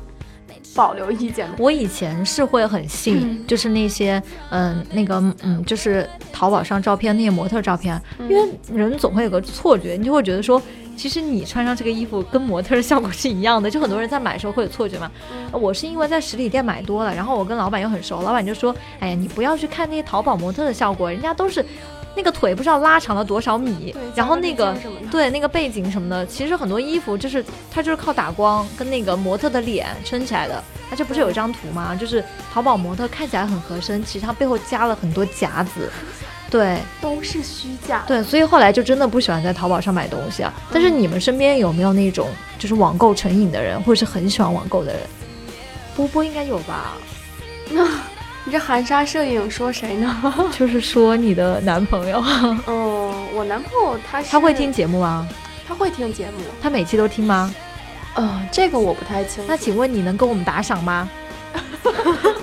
[0.76, 1.54] 保留意见的。
[1.60, 10.60] 我以前是会很信，就是那些嗯，那个嗯，就是淘宝上照片那些模特照片，因为人总会有个错觉，你就会觉得说，
[10.96, 13.70] 其实你穿上这个衣服跟模特的效果是一样的。
[13.70, 15.12] 就很多人在买的时候会有错觉嘛。
[15.52, 21.66] 我是因为在实体店买多了，然后我跟老板又很熟，老板就说，哎呀，你不要去看那些淘宝模特的效果，人家都是。
[22.16, 24.78] 那个腿不知道拉长了多少米，然后那个
[25.10, 30.64] 对那个背景什么的，其实很多衣服就是它就是靠打光跟那个模特的脸撑起来的。
[30.88, 31.96] 它这不是有一张图吗？
[31.96, 35.90] 就是淘宝模特看起来很合身，其实它背后加了很多夹子，
[36.54, 38.04] 对，都是虚假。
[38.06, 40.54] 对，所以后来就真的不喜欢在淘宝上买东西啊。
[40.72, 45.02] 但是你们身边有没有那种就是网购成瘾的人，或者是很喜欢网购的人？
[45.96, 46.94] 波波应该有吧？
[47.72, 47.88] 那。
[48.46, 50.22] 你这含沙射影说谁呢？
[50.52, 52.22] 就是说你的男朋友。
[52.68, 55.26] 嗯，我男朋友他他会听节目吗？
[55.66, 56.44] 他会听节目。
[56.62, 57.56] 他每期都听吗？
[58.16, 59.48] 呃，这个我不太清楚。
[59.48, 61.10] 那请问你能给我们打赏吗？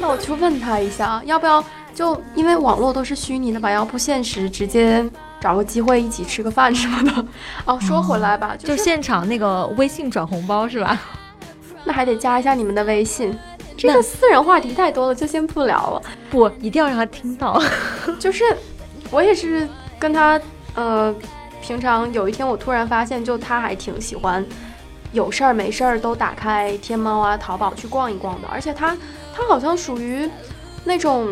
[0.01, 1.62] 那我去问他一下，要不要
[1.94, 5.05] 就因为网络都是虚拟的吧，要不现实直接
[5.40, 7.24] 找个机会一起吃个饭什么的。
[7.66, 10.98] 哦，说回来吧，就现场那个微信转红包是吧？
[11.85, 13.37] 那还得加一下你们的微信。
[13.76, 16.03] 这个私人话题太多了，就先不聊了。
[16.31, 17.59] 不，一定要让他听到。
[18.20, 18.44] 就是
[19.11, 19.66] 我也是
[19.98, 20.38] 跟他，
[20.74, 21.14] 呃，
[21.62, 24.44] 平常有一天我突然发现，就他还挺喜欢
[25.12, 28.48] 有事儿没事儿都打开天猫啊、淘宝去逛一逛的。
[28.53, 28.94] 而且他
[29.35, 30.29] 他好像属于
[30.85, 31.29] 那种，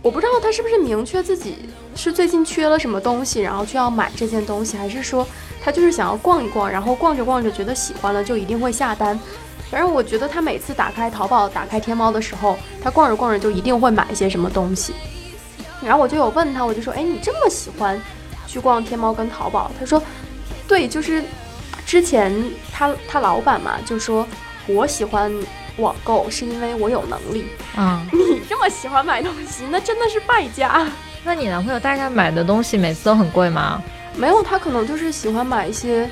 [0.00, 1.56] 我不知道他是不是明确自己
[1.96, 5.26] 是最近缺了什么东西，然后就要买这件东西，还是说
[5.62, 9.18] 他就是想要逛一逛，然后逛着逛着觉得喜欢了，就一定会下单。
[9.70, 14.94] 反正我觉得他每次打开淘宝、打开天猫的时候，他逛着逛着就一定会买一些什么东西。
[15.82, 18.00] 然后我就有问他，我就说：“哎，你这么喜欢
[18.46, 20.02] 去逛天猫跟淘宝？”他说
[20.66, 21.22] ：“对，就是
[21.84, 22.32] 之前
[22.72, 24.26] 他他老板嘛，就说
[24.66, 25.32] 我喜欢
[25.78, 27.46] 网购是因为我有能力。
[27.76, 30.86] 嗯，你这么喜欢买东西，那真的是败家。
[31.24, 33.82] 那你男朋友大概买的东西每次都很贵吗？
[34.16, 36.08] 没有，他可能就是喜欢买一些。”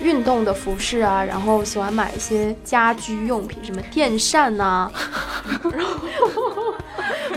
[0.00, 4.90] 运动的服饰啊，然后喜欢买一些家居用品，什么电扇呐，
[5.62, 5.84] 然
[6.34, 6.74] 后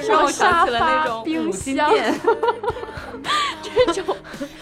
[0.07, 1.89] 让我想起了那种冰箱。
[3.93, 4.15] 这种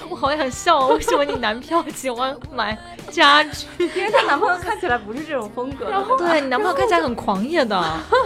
[0.10, 2.78] 我好想笑，为什么你男票喜欢买
[3.10, 3.66] 家居？
[3.80, 5.90] 因为他男朋友看起来不是这种风格。
[5.90, 7.82] 然后对你男朋友看起来很狂野的，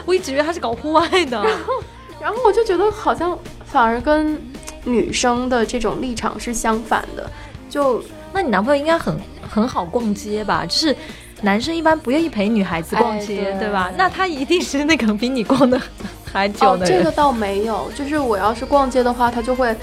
[0.06, 1.42] 我一直以为他是搞户外的。
[1.44, 1.84] 然后
[2.20, 4.42] 然后我就觉得好像反而跟
[4.84, 7.30] 女生的这种立场是相反的。
[7.70, 8.04] 就
[8.34, 9.18] 那你男朋友应该很
[9.52, 10.66] 很好逛街吧？
[10.66, 10.96] 就是
[11.42, 13.92] 男生一般不愿意陪女孩子逛街，对吧？
[13.98, 15.80] 那他一定是那个比你逛的
[16.32, 16.98] 还久的人。
[16.98, 19.76] 这个倒没有，就是我要是逛街的话，他就会。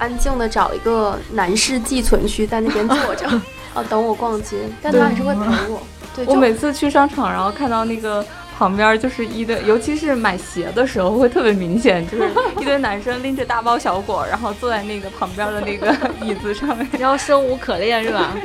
[0.00, 3.26] 安静的找一个男士寄存区，在那边坐着，
[3.74, 5.82] 啊， 等我逛街，但他还是会陪我。
[6.14, 8.24] 对，我每次去商场，然后看到那个
[8.56, 18.36] 旁边就是一堆，尤其是买鞋的时候会特别明显，就是 一堆男生拎着大包小裹，然后坐在那个旁边的那个椅子上面， 然后生无可恋是吧？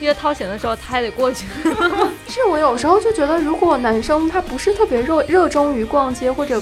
[0.00, 1.46] 因为掏钱的时候他还得过去。
[2.28, 6.60] 是我有时候就觉得，如果男生他不是特别热热衷于逛街，或者。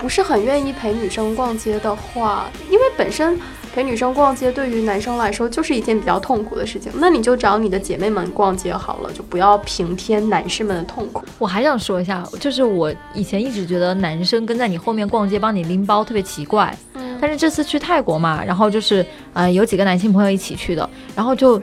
[0.00, 3.36] 不是很愿意陪女生逛街的话，因为本身
[3.74, 6.92] 陪女生逛街对于男生来说就是一件比较痛苦的事情。
[6.94, 11.24] 那你就找你的姐妹们逛街好了，就不要平添男士们的痛苦。
[11.36, 21.60] 我还想说一下，就是我以前一直觉得男生跟在你后面逛街帮你拎包特别奇怪，嗯，但是这次去泰国嘛，然后就是呃有几个男性朋友一起去的，然后就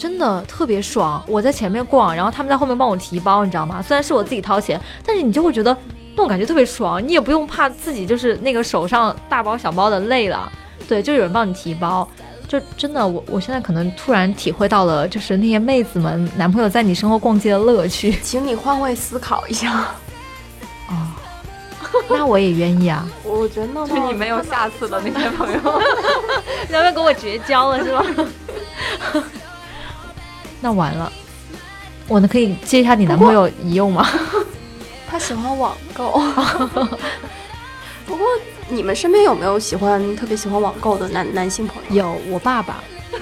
[0.00, 1.22] 真的特别爽。
[1.28, 3.82] 我在前面逛，然后他们在后面帮我提包，你知道吗？
[3.82, 5.76] 虽然是我自己掏钱，但是你就会觉得。
[6.12, 10.50] 那种感觉特别爽，你也不用怕自己就是那个手上大包小包的累了，
[10.88, 12.06] 对，就有人帮你提包，
[12.48, 18.18] 就真的我我现在可能突然体会到了，就是那些妹子们男朋友在你身后逛街的乐趣。
[18.22, 19.86] 请你换位思考一下，
[20.88, 21.08] 哦，
[22.10, 23.08] 那我也愿意啊。
[23.24, 25.58] 我觉得就你没有下次的那些朋友，
[26.68, 28.04] 你要不要跟我绝交了是吧？
[30.60, 31.10] 那完了，
[32.08, 34.06] 我呢可以接一下你男朋友一用吗？
[35.08, 36.12] 他喜欢网购，
[38.06, 38.26] 不过
[38.68, 42.04] 你们身边有没有喜欢特别喜欢网购的男男性朋友？
[42.04, 42.82] 有，我爸爸。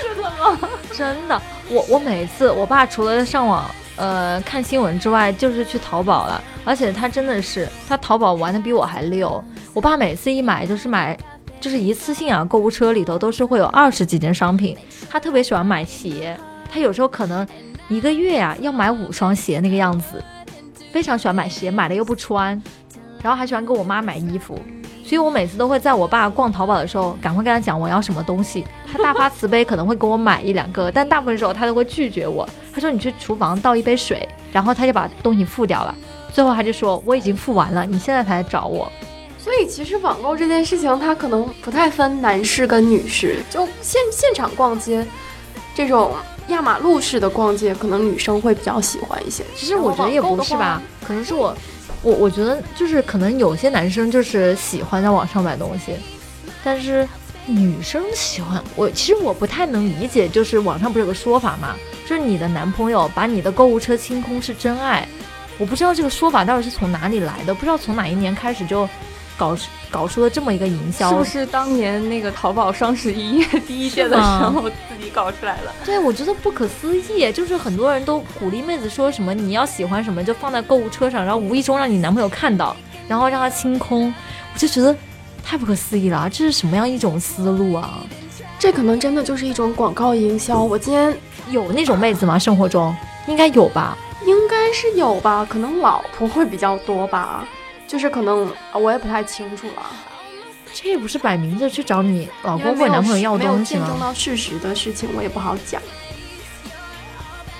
[0.00, 0.22] 真的
[0.60, 0.68] 吗？
[0.92, 9.42] 真的，我我每次我爸除了上网呃看新闻之外，就是去淘宝了，而且他真的是他淘宝玩的比我还溜。
[9.74, 11.18] 我爸每次一买就是买，
[11.62, 14.76] 就是一次性啊，购物车里头都是会有二十几件商品。
[15.08, 16.36] 他特别喜欢买鞋，
[16.70, 17.46] 他有时候可能。
[17.88, 20.22] 一个月呀，要买五双鞋那个样子，
[20.92, 22.50] 非常喜欢买鞋，买了又不穿，
[23.20, 24.58] 然后还喜欢给我妈买衣服，
[25.04, 32.48] 所以我每次都会在我爸逛淘宝的时候，赶快跟他讲我要什么东西，他大发慈悲，可能会给我买一两个，但大部分时候他都会拒绝我。
[32.72, 35.94] 他说你去厨房倒一杯水，然后他就把东西付掉了，
[36.32, 38.90] 最后他就说我已经付完了，你现在才来找我。
[39.42, 45.06] 所以其实网购这件事情，它可能不太分男士跟女士，就现现场逛街
[45.74, 46.12] 这种。
[46.48, 49.44] 压马路式的逛街，可能女生会比较喜欢一些。
[49.54, 51.56] 其实我觉得也不是吧，可能是我，
[52.02, 55.94] 我我觉得就是可能有些男生就是喜欢在网上买东西，
[56.64, 57.08] 但是
[57.46, 61.76] 女生喜欢我，其实我不太能理解，就是网上不是有个说法嘛，
[62.08, 65.06] 就是你的男朋友把你的购物车清空是真爱，
[65.58, 68.86] 我不知道这个说法到底是从哪里来的，不知道从哪一年开始就。
[69.36, 69.56] 搞
[69.90, 75.72] 搞出了这么一个营销，是不是当年那个淘宝双十一 第一届的时候自己搞出来了？
[75.84, 82.76] 对，我觉得不可思议，就是很多人都鼓励妹子说什么你要喜欢什么就放在购物车上，然后无意中让你男朋友看到，
[83.08, 84.12] 然后让他清空，
[84.54, 84.94] 我就觉得
[85.42, 88.00] 太不可思议了，这是什么样一种思路啊？
[88.58, 90.62] 这可能真的就是一种广告营销。
[90.62, 91.12] 我今天
[91.50, 92.38] 有那种妹子吗？
[92.38, 92.94] 生活中
[93.26, 93.98] 应该有吧？
[94.24, 95.44] 应该是有吧？
[95.48, 97.44] 可能老婆会比较多吧。
[97.92, 99.82] 就是可能我也不太清楚了，
[100.72, 103.84] 这不是摆明着去找你老公或男朋友要东西吗？
[103.84, 105.82] 没有见证到事实的事情，我也不好讲。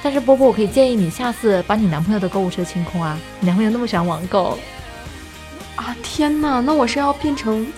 [0.03, 3.19] 但是波波，我可以建议你下次把你男朋友的购物车清空啊！
[3.41, 4.59] 你男朋友那么喜欢网购
[5.77, 5.95] 啊！
[6.03, 7.71] 天哪，那我是要变成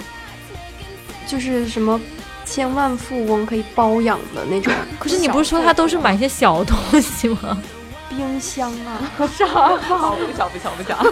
[1.27, 2.01] 就是什么
[2.45, 4.73] 千万富翁可以包养的那种？
[5.01, 7.61] 可是你不是说他都是买些小东西吗？
[8.09, 9.45] 冰箱啊，啥？
[9.49, 11.05] 好，不小不小不小。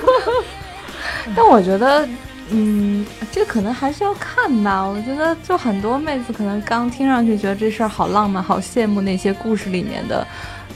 [1.35, 2.07] 但我觉得，
[2.51, 4.83] 嗯，这可能还是要看吧。
[4.83, 10.27] 我觉得，就很多妹子可能刚听上去觉得这事儿好浪漫，好羡慕那些故事里面的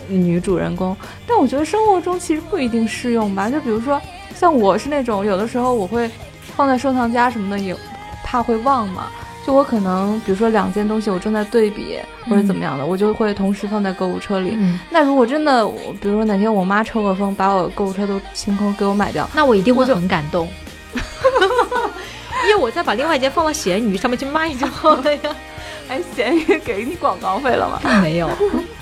[0.09, 0.97] 女主人公。
[1.27, 3.51] 但我觉得生活中其实不一定适用吧。
[3.51, 4.01] 就比如说，
[4.35, 6.11] 像我是那种有的时候我会
[6.57, 7.77] 放在收藏夹什么的，也
[8.25, 9.07] 怕会忘嘛。
[9.47, 11.97] 就我可能，比如说两件东西我正在对比
[12.29, 14.59] 或者怎么样的，我就会同时放在购物车里。
[14.91, 20.49] 那如果真的，我比如说哪天我妈抽个风，把我购物车都清空给我买掉，那我一定会很感动，
[22.49, 25.21] 因为我再把另外一件放到闲鱼上面去卖就好了呀。
[25.89, 27.81] 哎，闲鱼给你广告费了吗？
[28.03, 28.29] 没有，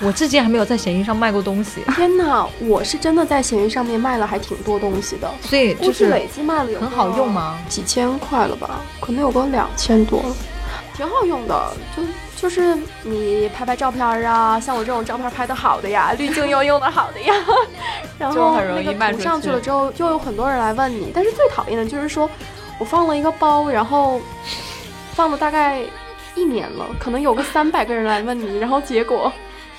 [0.01, 1.81] 我至今还没有在闲鱼上卖过东西。
[1.95, 7.59] 天哪，我是真的在闲鱼上面卖了还挺多东西的，所以就是累计卖了有很好用吗？
[7.69, 10.25] 几千块了吧，可能有个两千多，
[10.95, 11.73] 挺好用的。
[11.95, 12.03] 就
[12.35, 17.33] 就是你拍拍照片啊，像我这种照片拍的好的呀，滤镜又用的好的呀，
[18.19, 21.11] 然后那个涂上去了之后，就有很多人来问你。
[21.13, 22.29] 但是最讨厌的就是说
[22.79, 24.21] 我放了一个包，然后
[25.13, 25.81] 放了大概。
[26.37, 29.31] 一年了，可能有个三百个人来问你，然后结果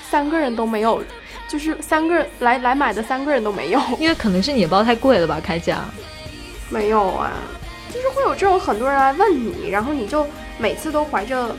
[0.09, 1.03] 三个人都没有，
[1.47, 5.85] 就是三个人来来买的三个人都没有，因为可能是你的包太贵了吧，开价。
[6.67, 7.31] 没有啊，
[7.93, 10.25] 就是会有这种很多人来问你，然后你就
[10.57, 11.55] 每次都怀着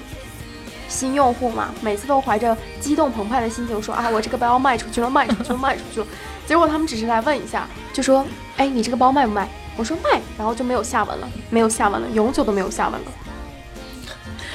[0.89, 6.07] 新用户嘛，每次都怀着激动澎湃的心情说啊，我这个包卖出去了，卖出去了，卖出去了。
[6.47, 8.25] 结果他们只是来问一下，就说，
[8.57, 9.49] 哎，你这个包卖不卖？
[9.77, 13.07] 我说卖，然后就没有下文了，没有下文了，永久都没有下文了。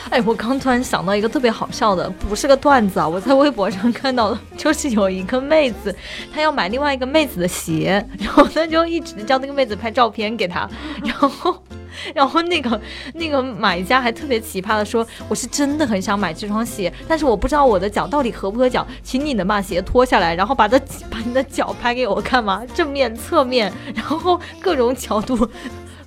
[0.09, 3.07] 哎，我刚突然想到一个特别好笑的，不是个段子啊！
[3.07, 5.95] 我在微博上看到了，就是有一个妹子，
[6.31, 10.69] 她要买另外一个妹子的鞋，然后她就一直叫那个妹子拍照片给她，
[11.03, 11.57] 然后，
[12.13, 12.79] 然后那个
[13.13, 20.79] 那个买家还特别奇葩的说，我是真的很想买这双鞋，但是我不知道我的脚到底合不合脚，请你能把鞋脱下来，然后把它
[21.09, 22.63] 把你的脚拍给我看吗？
[22.73, 25.49] 正面、侧面， 然后各种角度。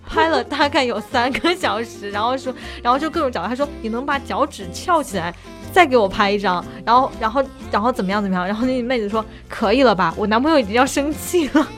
[0.08, 5.34] 拍了大概有三个小时，然后说，然后就各种找他说你能把脚趾翘起来，
[5.72, 8.46] 再给我拍一张，然后，然后，然后怎么样怎么样？
[8.46, 10.14] 然后那妹子说可以了吧？
[10.16, 11.68] 我男朋友已经要生气了，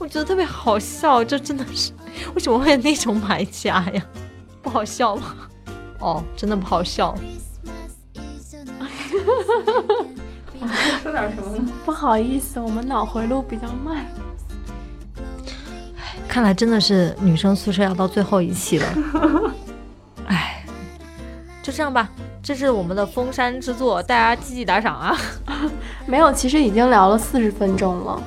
[0.00, 1.92] 我觉得特别好笑，这真的是
[2.34, 4.02] 为什么会有那种买家呀？
[4.62, 5.36] 不好笑吗？
[5.98, 7.14] 哦，真的不好笑。
[11.02, 11.70] 说点什么呢？
[11.84, 14.06] 不好意思，我们脑回路比较慢。
[16.26, 18.86] 看来真的是女生宿舍要到最后一期了，
[20.28, 20.64] 哎，
[21.62, 22.08] 就这样吧，
[22.42, 25.14] 这是我们的封山之作，大家积极打赏啊！
[26.06, 28.22] 没有，其实已经聊了四十分钟了。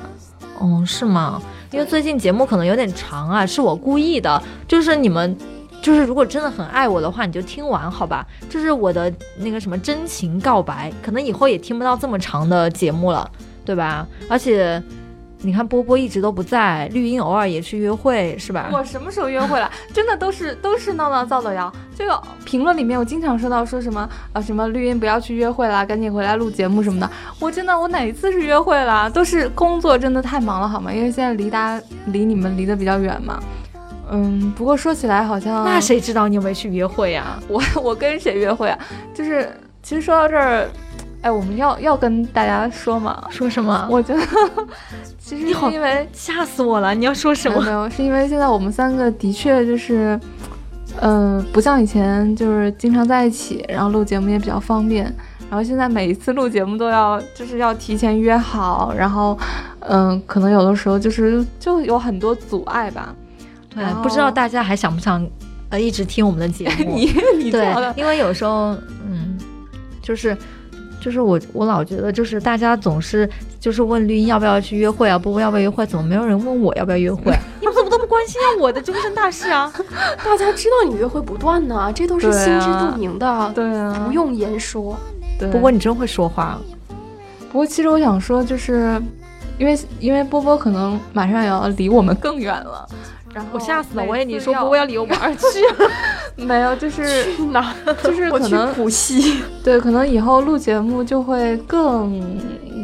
[0.60, 1.42] 哦，是吗？
[1.74, 4.40] 因为最近节目可能有点长啊，是我故意的。
[4.68, 5.36] 就是你们，
[5.82, 8.24] 就是如果真的很爱我的话，你就听完好吧。
[8.48, 13.28] 这是我的那个什么真情告白，可能以后也听不到这么长的节目了，
[13.64, 14.06] 对吧？
[14.28, 14.80] 而且。
[15.44, 18.70] 你看波波一直都不在，绿茵偶尔也去约会，是吧？
[18.72, 19.70] 我什么时候约会了？
[19.92, 21.70] 真的都是都是闹闹造的谣。
[21.94, 27.10] 这个评论里面我经常收到说什么啊什么绿茵不要去约会啦，赶紧回来录节目什么的。
[27.38, 29.08] 我真的我哪一次是约会啦？
[29.08, 30.90] 都是工作真的太忙了好吗？
[30.90, 33.38] 因为现在离大家离你们离得比较远嘛。
[34.10, 37.38] 嗯，不过说起来好像那谁知道你有没有去约会呀？
[37.48, 38.78] 我我跟谁约会啊？
[39.12, 39.50] 就是
[39.82, 40.68] 其实说到这儿。
[41.24, 43.24] 哎，我们要要跟大家说吗？
[43.30, 43.88] 说什么？
[43.90, 44.20] 我觉得
[45.18, 46.94] 其实因为吓死我了。
[46.94, 47.62] 你要说什么？
[47.62, 50.20] 没有，是因为现在我们三个的确就是，
[51.00, 55.04] 嗯，不像以前就是经常在一起，然后录节目也比较方便。
[55.48, 59.38] 然后现在每一次录节目都要就是要提前约好，然后
[59.80, 63.14] 嗯，可能有的时候就是就有很多阻碍吧。
[63.74, 65.26] 对，不知道大家还想不想
[65.70, 66.92] 呃一直听我们的节目？
[66.94, 67.66] 你你对，
[67.96, 68.76] 因为有时候
[69.08, 69.38] 嗯，
[70.02, 70.36] 就是。
[71.04, 73.28] 就是我，我老觉得就是大家总是
[73.60, 77.30] 就是问绿茵要不要去约会啊，波波要不要约会，怎么没有人问我要不要约会？
[77.60, 79.70] 你们怎么都不关心我的终身大事啊？
[80.24, 84.98] 大家知道你约会不断呢，这都是心知肚明的，对啊，不用言说。
[85.38, 86.58] 对，波波你真会说话。
[87.52, 88.98] 不过其实我想说，就是
[89.58, 92.88] 因为因为波波可能马上也要离我们更远了。
[93.52, 94.02] 我吓死了！
[94.04, 95.44] 我以为你说要离我们而去
[96.44, 97.74] 没有，就是去哪？
[98.02, 99.42] 就是可能浦西。
[99.62, 102.20] 对，可能以后录节目就会更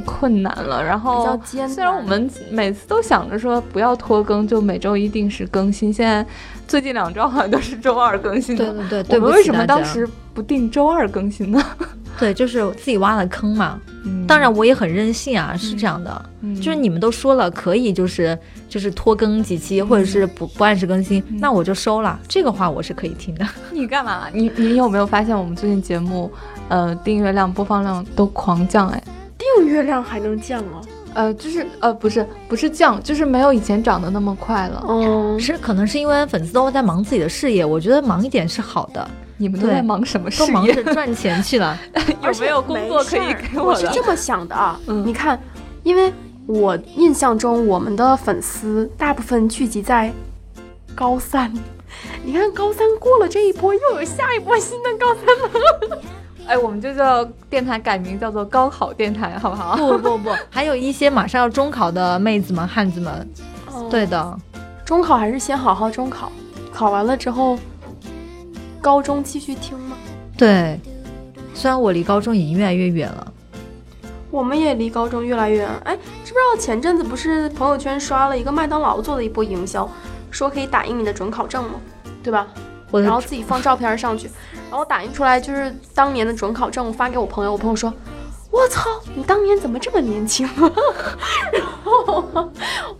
[0.06, 0.82] 困难了。
[0.82, 1.68] 然后，比较艰难。
[1.70, 5.92] 虽然我们每次都想着说不要拖更，就每周一定时更新。
[5.92, 6.24] 现在
[6.68, 8.56] 最近两周好像都是周二更新。
[8.56, 11.62] 对对对，我们为什么当时不定周二更新呢？
[12.20, 13.80] 对，就是自己挖了坑嘛。
[14.26, 16.24] 当然我也很任性啊，是这样的，
[16.56, 22.18] 就是你们都说了可以，就是就是拖更几期，或者是不不按时更新，那我就收了。
[22.28, 23.46] 这个话我是可以听的。
[23.72, 24.28] 你干嘛？
[24.32, 26.30] 你你有没有发现我们最近节目，
[26.68, 28.88] 呃，订阅量、播放量都狂降？
[28.88, 29.02] 哎，
[29.36, 30.80] 订阅量还能降啊？
[31.12, 34.84] 呃，就是呃，不是不是降，就是没有以前涨得那么快了。
[34.88, 39.10] 嗯，是可能是因为粉丝都在忙自己的事业，我觉得忙一点是好的。
[39.40, 40.46] 你们都在忙什么事业？
[40.48, 41.76] 都忙着赚钱去了。
[42.22, 43.68] 有没有工作可以给 我？
[43.68, 45.40] 我是这么想的啊， 你看，
[45.82, 46.12] 因为
[46.46, 50.12] 我印象中我们的粉丝大部分聚集在
[50.94, 51.50] 高三，
[52.22, 56.02] 你看高三过了这一波，又有下一波新的高三了。
[56.46, 59.74] 哎，我们就叫电台改名叫做高考电台，好不好？
[59.74, 63.26] 不不不，还有一些马上要中考的妹子们、汉子们。
[63.88, 64.38] 对的，
[64.84, 66.30] 中考还是先好好中考，
[66.70, 67.58] 考完了之后。
[68.80, 69.96] 高中继续听吗？
[70.36, 70.80] 对，
[71.54, 73.32] 虽然我离高中已经越来越远了。
[74.30, 75.68] 我们也离高中越来越远。
[75.84, 79.90] 哎，知不知道前阵子不是朋友圈刷了一个麦当劳做的一波营销，
[80.30, 81.80] 说可以打印你的准考证吗？
[82.22, 82.46] 对吧？
[82.92, 84.30] 然后自己放照片上去，
[84.70, 87.92] 然后打印出来就是当年的准考证，我发给我朋友，我朋友说
[88.50, 90.48] ：“我操，你当年怎么这么年轻？”
[91.52, 92.50] 然后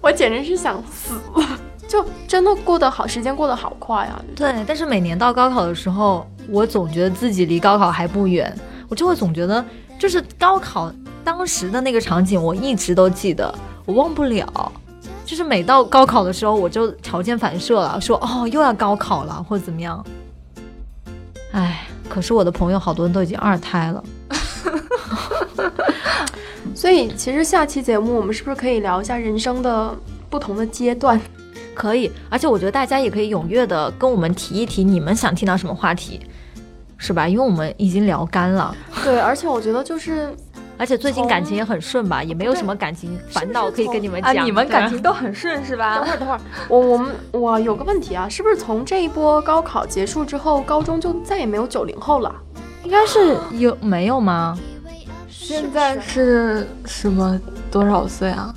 [0.00, 1.58] 我简直是想死了，
[1.90, 4.22] 就真的过得好，时间过得好快啊！
[4.36, 8.56] 对，但是每年到高考的时候，我总觉得自己离高考还不远，
[8.88, 9.64] 我就会总觉得
[9.98, 10.92] 就是高考。
[11.24, 13.52] 当时的那个场景我一直都记得，
[13.84, 14.72] 我忘不了。
[15.24, 20.04] 就是每到高考的时候，我就条件反射了，说哦又要高考了，或者怎么样。
[21.50, 24.04] 哎，可是我的朋友好多人都已经二胎了。
[26.72, 29.92] 所以其实下期节目我们是不是可以聊一下人生的
[30.30, 31.20] 不同的阶段？
[31.74, 36.20] 可以，而且我觉得大家也可以踊跃的跟我们提一提你们想听到什么话题，
[36.96, 37.26] 是吧？
[37.26, 38.74] 因为我们已经聊干了。
[39.04, 40.34] 对，而且我觉得就是。
[40.80, 44.46] 而且最近感情也很顺吧，也没有什么感情烦恼可以跟你们讲。
[44.46, 45.96] 你们感情都很顺是吧？
[45.96, 46.40] 等会儿等会儿，
[46.70, 52.34] 我我们我有个问题啊，是不是从这一波高考结束之后，高中就再也没有九零后了？
[52.82, 54.58] 应该是有没有吗？
[55.28, 57.38] 现在是什么
[57.70, 58.54] 多少岁啊？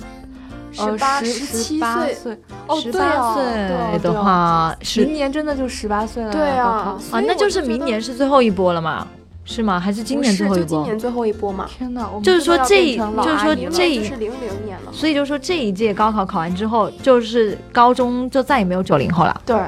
[0.74, 2.38] 十八、十七岁。
[2.66, 6.32] 哦，十八岁的话，明年真的就十八岁了。
[6.32, 9.06] 对啊，啊，那就是明年是最后一波了嘛？
[9.46, 9.78] 是吗？
[9.78, 10.66] 还是今年最后一波？
[10.66, 11.68] 今年最后一波嘛？
[11.68, 12.08] 天哪！
[12.22, 14.90] 就是说这，就是说这，是零零年了。
[14.90, 19.42] 所以就是说这一届高考考完之后，就是高中就再也没有九零后了。
[19.44, 19.58] 对，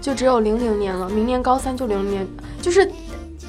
[0.00, 1.06] 就只有零零年了。
[1.10, 2.26] 明年高三就零零年，
[2.62, 2.82] 就是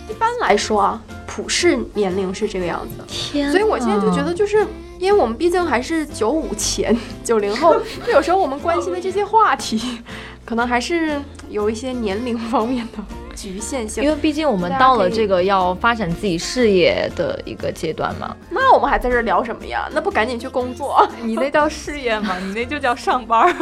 [0.10, 3.06] 一般来说啊，普世年龄是这个样子的。
[3.08, 3.50] 天！
[3.50, 4.68] 所以我现在就觉得，就是
[5.06, 10.00] 因为我们毕竟还是九五前九零后， 就有时候我们关心的这些话题，
[10.44, 13.04] 可能还是有一些年龄方面的。
[13.36, 18.34] 局限性，因为毕竟我们到了这个要发展自己事业的一个阶段嘛。
[18.50, 19.90] 那我们还在这聊什么呀？
[19.94, 21.06] 那不赶紧去工作？
[21.22, 22.38] 你那叫事业吗？
[22.40, 23.54] 你那就叫上班。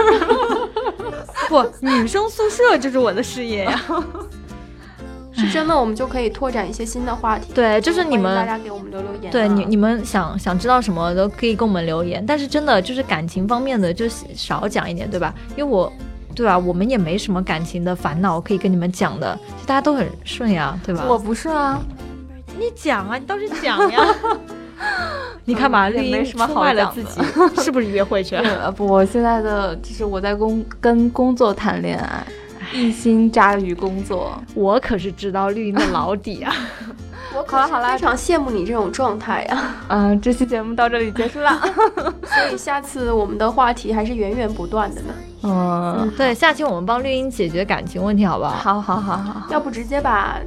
[1.49, 3.81] 不，女生宿舍就是我的事业呀。
[5.45, 7.51] 是真的，我们就可以拓展一些新的话题。
[7.53, 9.31] 对，就是你们大家给我们留留言。
[9.31, 12.23] 对你，你们想想知道什么都可以给我们留言。
[12.25, 15.33] 但是真的就是感情方面的就少讲一点，对吧？
[15.55, 15.91] 因为我。
[16.35, 19.37] 对啊，我们也没什么感情的烦恼可以跟你们讲的，
[19.67, 21.05] 大家都很顺呀，对吧？
[21.07, 21.79] 我不顺啊，
[22.57, 24.03] 你讲啊，你倒是讲呀。
[25.45, 27.21] 你看嘛，绿茵出卖了自己，
[27.61, 28.35] 是不是约会去？
[28.75, 32.25] 不，我现在的就是我在工跟工作谈恋爱，
[32.71, 34.41] 一心扎于工作。
[34.53, 36.53] 我可是知道绿茵的老底啊。
[37.35, 39.75] 我好了好了，非常羡慕你这种状态呀。
[39.87, 41.59] 嗯，这期节目到这里结束了，
[42.23, 45.13] 所以下次我们的话题还是源源不断的呢。
[45.41, 48.51] 嗯，对，下期我们帮绿茵解决感情问题，好不好？
[48.51, 49.47] 好，好，好，好。
[49.49, 50.37] 要不直接把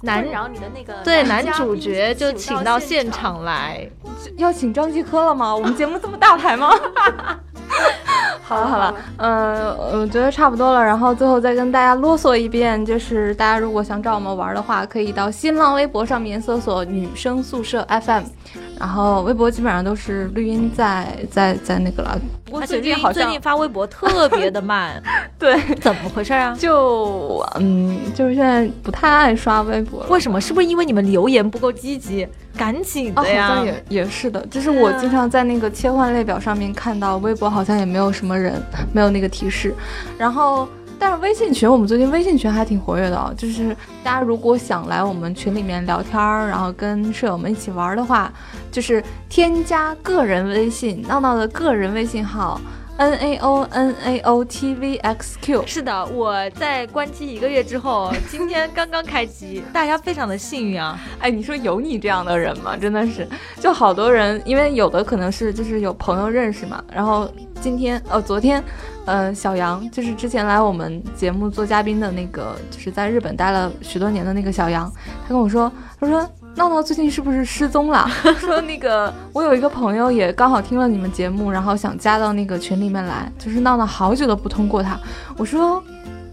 [0.00, 3.86] 男然后你的那个对男主角就请到现场来，
[4.38, 5.54] 要请张继科了吗？
[5.54, 6.70] 我们节目这么大牌吗？
[8.50, 10.84] 好了好了，嗯，我觉得差不多了。
[10.84, 18.24] 然后最后再跟大家啰嗦一遍，就是大家如果想找我们玩的话，可以到新浪微博上面搜索“女生宿舍 FM”。
[18.78, 22.18] 然后微博基本上都是绿茵在在在那个了，
[22.50, 25.00] 不过最近好像最近发微博特别的慢，
[25.38, 26.54] 对，怎么回事啊？
[26.58, 30.06] 就嗯，就是现在不太爱刷微博了。
[30.10, 30.40] 为什么？
[30.40, 32.26] 是不是因为你们留言不够积极？
[32.56, 33.46] 赶紧的呀！
[33.48, 38.60] 好像也也是的，就是我经常在那个切换列表上面看到微博好像也没有什么人，
[38.92, 39.72] 没有那个提示，
[40.18, 40.68] 然后。
[41.00, 43.32] 但是微信群，我们最近微信群还挺活跃的哦。
[43.34, 43.74] 就是
[44.04, 48.30] 大家如果想来我们群里面聊天儿，然后跟舍友们一起玩的话，
[48.70, 52.60] 就是添加个人微信，闹闹的个人微信号。
[52.96, 60.98] N A O N A O T V X Q 是的，我在关机一个月之后，今天刚刚开机， 大家非常的幸运啊！
[61.18, 62.76] 哎，你说有你这样的人吗？
[62.76, 63.26] 真的是，
[63.58, 67.30] 就好多人，因为有的可能是就是有朋友认识嘛，然后
[67.60, 68.62] 今天哦，昨天，
[69.06, 76.28] 呃，小杨就是之前来我们节目做嘉宾的那个，就是在日本待了许多年的那个小杨，他跟我说，他说。
[76.56, 78.06] 闹闹最近是不是失踪了？
[78.38, 84.98] 说那个我有一个朋友也刚好听了你们节目，然后想加到那个群里面来，就是闹闹好久都不通过他。
[85.38, 85.82] 我说，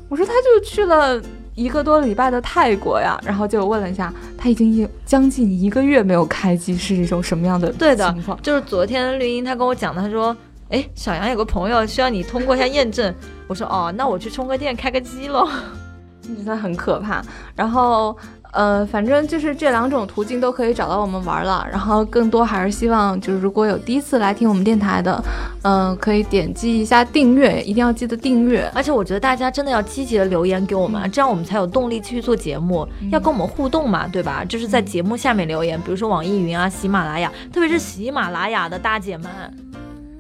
[0.10, 1.22] 我说他就去了
[1.56, 8.38] 一个多礼拜的泰国呀，然后就问了一下，他已经有将近一个月没有开机，是一种什么样的对的情况？
[8.42, 10.36] 就是昨天绿茵他跟我讲的，他说，
[10.70, 13.14] 哎，小杨有个朋友需要你通过一下验证。
[13.48, 15.48] 我说，哦，那我去充个电开个机喽。
[16.22, 17.24] 真的很可怕。
[17.56, 18.18] 然后。
[18.58, 21.64] 呃，反正就是这两种途径都可以找到我们玩了。
[21.70, 25.24] 然后更多还是希望，就是如果有第一次来听我们电台的，
[25.62, 28.68] 嗯，可以点击一下订阅，一定要记得订阅。
[28.74, 32.88] 而且我觉得大家真的要积极的留言给我们，这样我们才有动力继续做节目。
[33.12, 34.44] 要跟我们互动嘛，对吧？
[34.44, 39.30] 就是在节目下面留言，比如说网易云啊、喜马拉雅，特别是喜马拉雅的大姐们。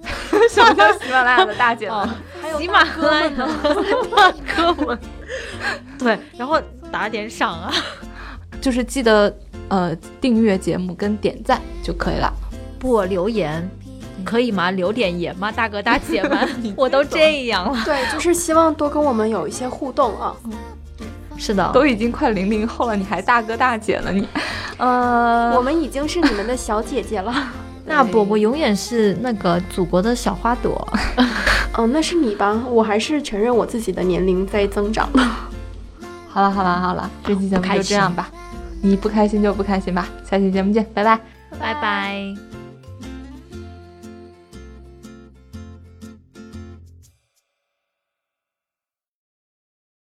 [0.51, 2.07] 什么叫喜马拉雅的大姐们？
[2.39, 3.47] 还有喜马拉雅的
[4.15, 4.97] 大哥们。
[5.97, 6.61] 对，然后
[6.91, 7.73] 打点赏啊，
[8.61, 9.35] 就是记得
[9.69, 12.31] 呃订阅节目跟点赞就可以了。
[12.79, 13.67] 不留言
[14.23, 14.69] 可以吗？
[14.71, 15.51] 留点言吗？
[15.51, 16.47] 大哥大姐们，
[16.77, 17.81] 我都这样了。
[17.85, 20.35] 对，就是希望多跟我们有一些互动啊。
[21.37, 24.11] 是的，都已经快零零后了，你还大哥大姐呢？
[24.11, 24.27] 你，
[24.77, 27.33] 呃，我们已经是你们的小姐姐了。
[27.85, 30.87] 那不，我永远是那个祖国的小花朵。
[31.77, 32.61] 嗯， 那是你吧？
[32.69, 35.07] 我还是承认我自己的年龄在增长。
[36.27, 38.29] 好了好了好了，这期节目就这样吧。
[38.81, 40.07] 你不开心就不开心吧。
[40.29, 41.19] 下期节目见，拜拜，
[41.59, 42.46] 拜拜。